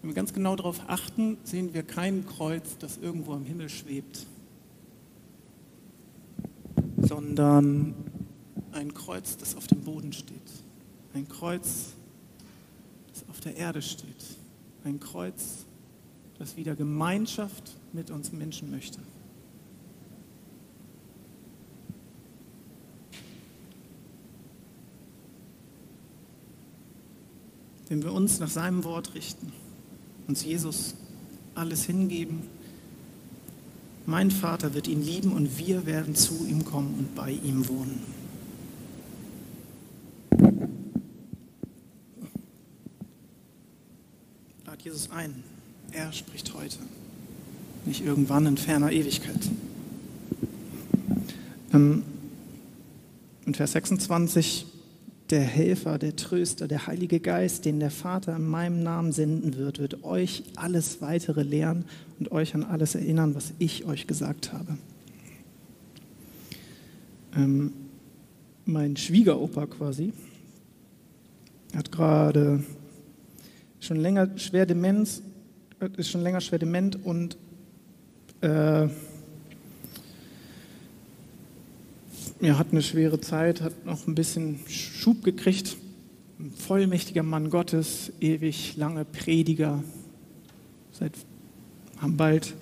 Wenn 0.00 0.10
wir 0.10 0.14
ganz 0.14 0.32
genau 0.32 0.54
darauf 0.54 0.80
achten, 0.86 1.36
sehen 1.42 1.74
wir 1.74 1.82
kein 1.82 2.24
Kreuz, 2.24 2.78
das 2.78 2.98
irgendwo 2.98 3.32
am 3.32 3.44
Himmel 3.44 3.70
schwebt, 3.70 4.24
sondern 6.98 7.96
ein 8.70 8.94
Kreuz, 8.94 9.36
das 9.36 9.56
auf 9.56 9.66
dem 9.66 9.80
Boden 9.80 10.12
steht. 10.12 10.36
Ein 11.12 11.26
Kreuz, 11.26 11.88
das 13.12 13.28
auf 13.28 13.40
der 13.40 13.56
Erde 13.56 13.82
steht. 13.82 14.41
Ein 14.84 15.00
Kreuz, 15.00 15.66
das 16.38 16.56
wieder 16.56 16.74
Gemeinschaft 16.74 17.76
mit 17.92 18.10
uns 18.10 18.32
Menschen 18.32 18.70
möchte. 18.70 19.00
wenn 27.92 28.02
wir 28.02 28.14
uns 28.14 28.40
nach 28.40 28.48
seinem 28.48 28.84
Wort 28.84 29.14
richten, 29.14 29.52
uns 30.26 30.42
Jesus 30.42 30.94
alles 31.54 31.84
hingeben, 31.84 32.40
mein 34.06 34.30
Vater 34.30 34.72
wird 34.72 34.88
ihn 34.88 35.02
lieben 35.02 35.30
und 35.30 35.58
wir 35.58 35.84
werden 35.84 36.14
zu 36.14 36.46
ihm 36.46 36.64
kommen 36.64 36.94
und 36.98 37.14
bei 37.14 37.32
ihm 37.32 37.68
wohnen. 37.68 38.21
Jesus 44.82 45.10
ein. 45.12 45.44
Er 45.92 46.12
spricht 46.12 46.54
heute, 46.54 46.78
nicht 47.84 48.04
irgendwann 48.04 48.46
in 48.46 48.56
ferner 48.56 48.90
Ewigkeit. 48.90 49.38
Ähm, 51.72 52.02
in 53.46 53.54
Vers 53.54 53.72
26 53.72 54.66
der 55.30 55.42
Helfer, 55.42 55.98
der 55.98 56.16
Tröster, 56.16 56.66
der 56.66 56.88
Heilige 56.88 57.20
Geist, 57.20 57.64
den 57.64 57.78
der 57.78 57.92
Vater 57.92 58.34
in 58.34 58.48
meinem 58.48 58.82
Namen 58.82 59.12
senden 59.12 59.56
wird, 59.56 59.78
wird 59.78 60.02
euch 60.02 60.42
alles 60.56 61.00
weitere 61.00 61.42
lehren 61.44 61.84
und 62.18 62.32
euch 62.32 62.56
an 62.56 62.64
alles 62.64 62.96
erinnern, 62.96 63.36
was 63.36 63.52
ich 63.60 63.84
euch 63.84 64.08
gesagt 64.08 64.52
habe. 64.52 64.76
Ähm, 67.36 67.72
mein 68.64 68.96
Schwiegeropa 68.96 69.66
quasi 69.66 70.12
hat 71.72 71.92
gerade 71.92 72.64
schon 73.82 73.96
länger 73.96 74.30
schwer 74.38 74.64
Demenz, 74.64 75.22
ist 75.96 76.10
schon 76.10 76.22
länger 76.22 76.40
schwer 76.40 76.60
dement 76.60 77.04
und 77.04 77.36
äh, 78.40 78.88
er 82.40 82.58
hat 82.58 82.68
eine 82.70 82.82
schwere 82.82 83.20
Zeit, 83.20 83.60
hat 83.60 83.84
noch 83.84 84.06
ein 84.06 84.14
bisschen 84.14 84.60
Schub 84.68 85.24
gekriegt. 85.24 85.76
Ein 86.38 86.52
vollmächtiger 86.52 87.24
Mann 87.24 87.50
Gottes, 87.50 88.12
ewig 88.20 88.76
lange 88.76 89.04
Prediger, 89.04 89.82
seit, 90.92 91.12
haben 91.98 92.16
bald 92.16 92.54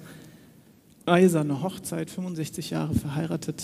eiserne 1.05 1.63
Hochzeit, 1.63 2.11
65 2.11 2.71
Jahre 2.71 2.95
verheiratet. 2.95 3.63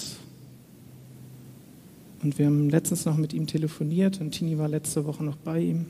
Und 2.23 2.38
wir 2.38 2.47
haben 2.47 2.69
letztens 2.69 3.05
noch 3.07 3.16
mit 3.16 3.33
ihm 3.33 3.47
telefoniert 3.47 4.21
und 4.21 4.33
Tini 4.33 4.59
war 4.59 4.69
letzte 4.69 5.07
Woche 5.07 5.25
noch 5.25 5.37
bei 5.37 5.61
ihm. 5.61 5.87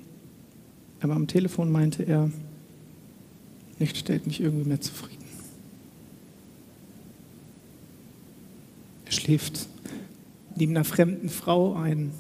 Aber 1.01 1.15
am 1.15 1.27
Telefon 1.27 1.71
meinte 1.71 2.03
er, 2.03 2.31
nichts 3.79 3.99
stellt 3.99 4.27
mich 4.27 4.41
irgendwie 4.41 4.69
mehr 4.69 4.81
zufrieden. 4.81 5.25
Er 9.05 9.13
schläft 9.13 9.69
neben 10.57 10.73
einer 10.73 10.85
fremden 10.85 11.29
Frau 11.29 11.75
ein. 11.75 12.13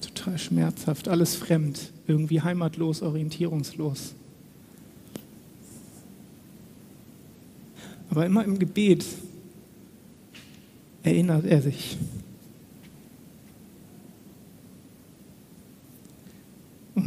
Total 0.00 0.38
schmerzhaft, 0.38 1.08
alles 1.08 1.36
fremd, 1.36 1.92
irgendwie 2.06 2.42
heimatlos, 2.42 3.02
orientierungslos. 3.02 4.14
Aber 8.10 8.26
immer 8.26 8.44
im 8.44 8.58
Gebet 8.58 9.04
erinnert 11.02 11.44
er 11.44 11.62
sich. 11.62 11.96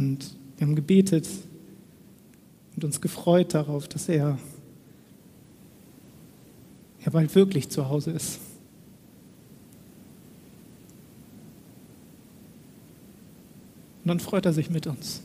und 0.00 0.34
wir 0.56 0.66
haben 0.66 0.74
gebetet 0.74 1.28
und 2.74 2.84
uns 2.84 3.02
gefreut 3.02 3.52
darauf, 3.52 3.86
dass 3.86 4.08
er 4.08 4.38
ja 7.04 7.10
bald 7.10 7.34
wirklich 7.34 7.68
zu 7.68 7.88
Hause 7.88 8.12
ist. 8.12 8.40
Und 14.02 14.08
dann 14.08 14.20
freut 14.20 14.46
er 14.46 14.54
sich 14.54 14.70
mit 14.70 14.86
uns. 14.86 15.20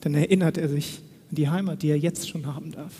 Dann 0.00 0.14
erinnert 0.14 0.58
er 0.58 0.68
sich 0.68 1.00
an 1.30 1.36
die 1.36 1.48
Heimat, 1.48 1.82
die 1.82 1.90
er 1.90 1.98
jetzt 1.98 2.28
schon 2.28 2.46
haben 2.46 2.72
darf. 2.72 2.92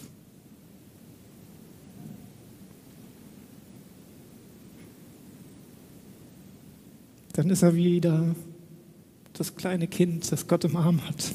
Dann 7.33 7.51
ist 7.51 7.63
er 7.63 7.75
wieder 7.75 8.37
das 9.35 9.57
kleine 9.57 9.87
Kind, 9.87 10.31
das 10.31 10.47
Gott 10.47 10.65
im 10.65 10.77
Arm 10.77 11.07
hat. 11.07 11.33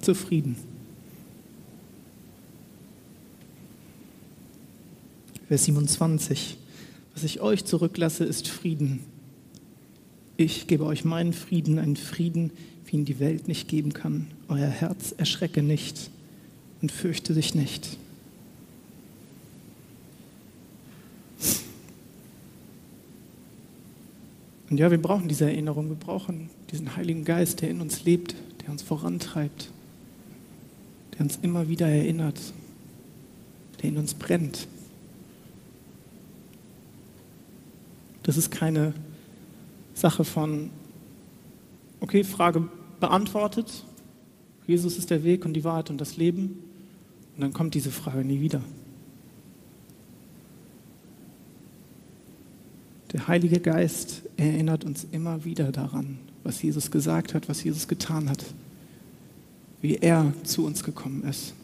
Zufrieden. 0.00 0.56
Vers 5.48 5.64
27. 5.64 6.56
Was 7.14 7.24
ich 7.24 7.40
euch 7.40 7.64
zurücklasse, 7.64 8.24
ist 8.24 8.48
Frieden. 8.48 9.00
Ich 10.36 10.66
gebe 10.66 10.84
euch 10.84 11.04
meinen 11.04 11.32
Frieden, 11.32 11.78
einen 11.78 11.96
Frieden, 11.96 12.50
wie 12.86 12.96
ihn 12.96 13.04
die 13.04 13.20
Welt 13.20 13.46
nicht 13.46 13.68
geben 13.68 13.92
kann. 13.92 14.28
Euer 14.48 14.68
Herz 14.68 15.12
erschrecke 15.16 15.62
nicht 15.62 16.10
und 16.82 16.90
fürchte 16.90 17.34
sich 17.34 17.54
nicht. 17.54 17.98
Und 24.70 24.78
ja, 24.78 24.90
wir 24.90 25.02
brauchen 25.02 25.26
diese 25.26 25.46
Erinnerung, 25.46 25.88
wir 25.88 25.96
brauchen 25.96 26.48
diesen 26.70 26.96
Heiligen 26.96 27.24
Geist, 27.24 27.60
der 27.60 27.70
in 27.70 27.80
uns 27.80 28.04
lebt, 28.04 28.36
der 28.62 28.70
uns 28.70 28.82
vorantreibt, 28.82 29.70
der 31.12 31.22
uns 31.22 31.40
immer 31.42 31.68
wieder 31.68 31.88
erinnert, 31.88 32.38
der 33.82 33.90
in 33.90 33.98
uns 33.98 34.14
brennt. 34.14 34.68
Das 38.22 38.36
ist 38.36 38.52
keine 38.52 38.94
Sache 39.94 40.22
von, 40.24 40.70
okay, 41.98 42.22
Frage 42.22 42.68
beantwortet, 43.00 43.84
Jesus 44.68 44.98
ist 44.98 45.10
der 45.10 45.24
Weg 45.24 45.44
und 45.44 45.54
die 45.54 45.64
Wahrheit 45.64 45.90
und 45.90 46.00
das 46.00 46.16
Leben, 46.16 46.62
und 47.34 47.40
dann 47.40 47.52
kommt 47.52 47.74
diese 47.74 47.90
Frage 47.90 48.24
nie 48.24 48.40
wieder. 48.40 48.62
Der 53.12 53.26
Heilige 53.26 53.58
Geist 53.58 54.22
erinnert 54.36 54.84
uns 54.84 55.06
immer 55.10 55.44
wieder 55.44 55.72
daran, 55.72 56.18
was 56.44 56.62
Jesus 56.62 56.90
gesagt 56.90 57.34
hat, 57.34 57.48
was 57.48 57.64
Jesus 57.64 57.88
getan 57.88 58.30
hat, 58.30 58.44
wie 59.82 59.96
er 59.96 60.32
zu 60.44 60.64
uns 60.64 60.84
gekommen 60.84 61.24
ist. 61.24 61.54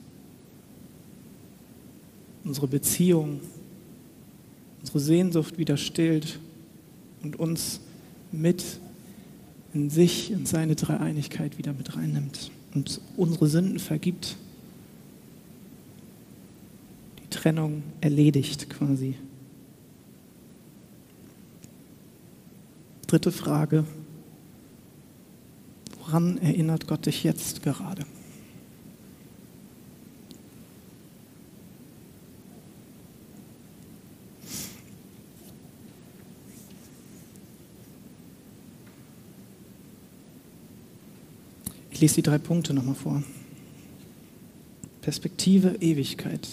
Unsere 2.45 2.67
Beziehung, 2.67 3.41
unsere 4.81 5.01
Sehnsucht 5.01 5.59
wieder 5.59 5.77
stillt 5.77 6.41
und 7.23 7.39
uns 7.39 7.81
mit 8.33 8.81
in 9.73 9.91
sich, 9.91 10.31
in 10.31 10.47
seine 10.47 10.75
Dreieinigkeit 10.75 11.59
wieder 11.59 11.73
mit 11.73 11.97
reinnimmt 11.97 12.51
und 12.75 13.01
unsere 13.17 13.47
Sünden 13.47 13.79
vergibt. 13.79 14.37
Die 17.23 17.31
Trennung 17.31 17.83
erledigt 18.01 18.71
quasi. 18.71 19.15
Dritte 23.07 23.31
Frage. 23.31 23.85
Woran 25.99 26.39
erinnert 26.39 26.89
Gott 26.89 27.07
dich 27.07 27.23
jetzt 27.23 27.63
gerade? 27.63 28.05
Ich 41.97 42.01
lese 42.01 42.17
die 42.17 42.23
drei 42.23 42.39
Punkte 42.39 42.75
nochmal 42.75 42.95
vor. 42.95 43.23
Perspektive, 45.01 45.77
Ewigkeit. 45.81 46.47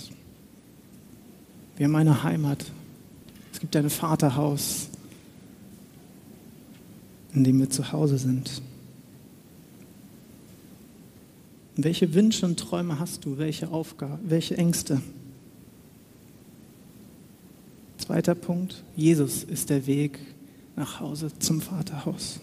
Wir 1.76 1.88
haben 1.88 1.96
eine 1.96 2.24
Heimat. 2.24 2.64
Es 3.52 3.60
gibt 3.60 3.76
ein 3.76 3.90
Vaterhaus 3.90 4.90
in 7.34 7.44
dem 7.44 7.60
wir 7.60 7.70
zu 7.70 7.92
Hause 7.92 8.18
sind. 8.18 8.62
Welche 11.76 12.14
Wünsche 12.14 12.46
und 12.46 12.60
Träume 12.60 13.00
hast 13.00 13.26
du? 13.26 13.38
Welche 13.38 13.70
Aufgaben? 13.70 14.30
Welche 14.30 14.58
Ängste? 14.58 15.02
Zweiter 17.98 18.36
Punkt. 18.36 18.84
Jesus 18.96 19.44
ist 19.44 19.70
der 19.70 19.88
Weg 19.88 20.20
nach 20.76 21.00
Hause 21.00 21.32
zum 21.40 21.62
Vaterhaus. 21.62 22.40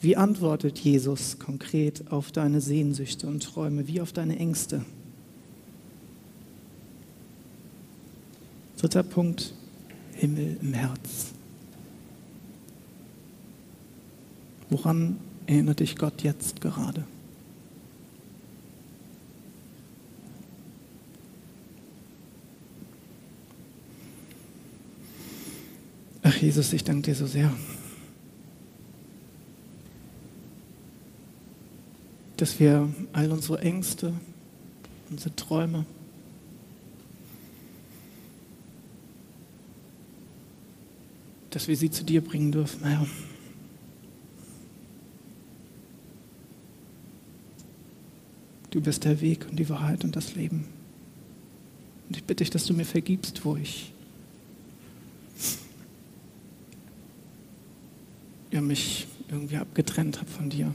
Wie 0.00 0.16
antwortet 0.16 0.78
Jesus 0.78 1.38
konkret 1.38 2.10
auf 2.10 2.32
deine 2.32 2.60
Sehnsüchte 2.60 3.26
und 3.26 3.42
Träume, 3.42 3.88
wie 3.88 4.00
auf 4.00 4.12
deine 4.12 4.38
Ängste? 4.38 4.84
Dritter 8.78 9.02
Punkt. 9.02 9.52
Himmel 10.14 10.56
im 10.60 10.72
Herz. 10.72 11.32
Woran 14.70 15.18
erinnert 15.46 15.80
dich 15.80 15.96
Gott 15.96 16.22
jetzt 16.22 16.60
gerade? 16.60 17.04
Ach 26.22 26.36
Jesus, 26.36 26.74
ich 26.74 26.84
danke 26.84 27.02
dir 27.10 27.14
so 27.14 27.26
sehr, 27.26 27.50
dass 32.36 32.60
wir 32.60 32.88
all 33.14 33.32
unsere 33.32 33.60
Ängste, 33.62 34.12
unsere 35.08 35.34
Träume, 35.34 35.86
dass 41.50 41.66
wir 41.66 41.76
sie 41.76 41.90
zu 41.90 42.04
dir 42.04 42.22
bringen 42.22 42.52
dürfen, 42.52 42.84
Herr. 42.84 43.06
Du 48.70 48.80
bist 48.80 49.04
der 49.04 49.20
Weg 49.20 49.46
und 49.48 49.58
die 49.58 49.68
Wahrheit 49.68 50.04
und 50.04 50.14
das 50.14 50.34
Leben. 50.34 50.66
Und 52.08 52.16
ich 52.16 52.24
bitte 52.24 52.44
dich, 52.44 52.50
dass 52.50 52.66
du 52.66 52.74
mir 52.74 52.84
vergibst, 52.84 53.44
wo 53.44 53.56
ich 53.56 53.92
ja, 58.50 58.60
mich 58.60 59.06
irgendwie 59.30 59.56
abgetrennt 59.56 60.18
habe 60.18 60.30
von 60.30 60.50
dir. 60.50 60.74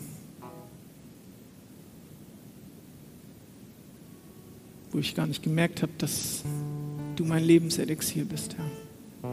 Wo 4.92 5.00
ich 5.00 5.16
gar 5.16 5.26
nicht 5.26 5.42
gemerkt 5.42 5.82
habe, 5.82 5.92
dass 5.98 6.44
du 7.16 7.26
mein 7.26 7.44
Lebenselixier 7.44 8.26
bist, 8.26 8.56
Herr. 8.58 9.30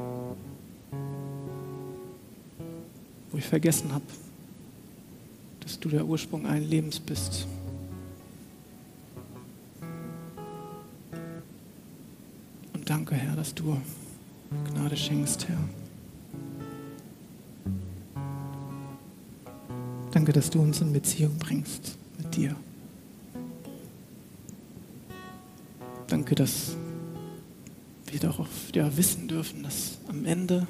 Wo 3.31 3.39
ich 3.39 3.45
vergessen 3.45 3.93
habe, 3.93 4.05
dass 5.61 5.79
du 5.79 5.89
der 5.91 6.07
Ursprung 6.07 6.47
allen 6.47 6.69
Lebens 6.69 6.99
bist. 6.99 7.47
Danke, 13.11 13.27
Herr, 13.27 13.37
dass 13.37 13.55
du 13.55 13.77
Gnade 14.73 14.97
schenkst, 14.97 15.49
Herr. 15.49 15.59
Danke, 20.13 20.33
dass 20.33 20.51
du 20.51 20.61
uns 20.61 20.81
in 20.81 20.93
Beziehung 20.93 21.37
bringst 21.39 21.97
mit 22.19 22.37
dir. 22.37 22.55
Danke, 26.07 26.35
dass 26.35 26.77
wir 28.07 28.19
darauf 28.21 28.49
ja, 28.75 28.97
wissen 28.97 29.29
dürfen, 29.29 29.63
dass 29.63 29.99
am 30.09 30.25
Ende 30.25 30.67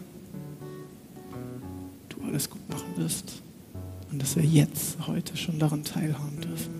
du 2.10 2.22
alles 2.26 2.48
gut 2.48 2.66
machen 2.68 2.96
wirst 2.96 3.40
und 4.10 4.20
dass 4.20 4.36
wir 4.36 4.44
jetzt, 4.44 5.06
heute 5.06 5.36
schon 5.36 5.58
daran 5.58 5.84
teilhaben 5.84 6.40
dürfen. 6.40 6.74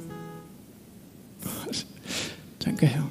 Danke, 2.59 2.87
Herr. 2.87 3.09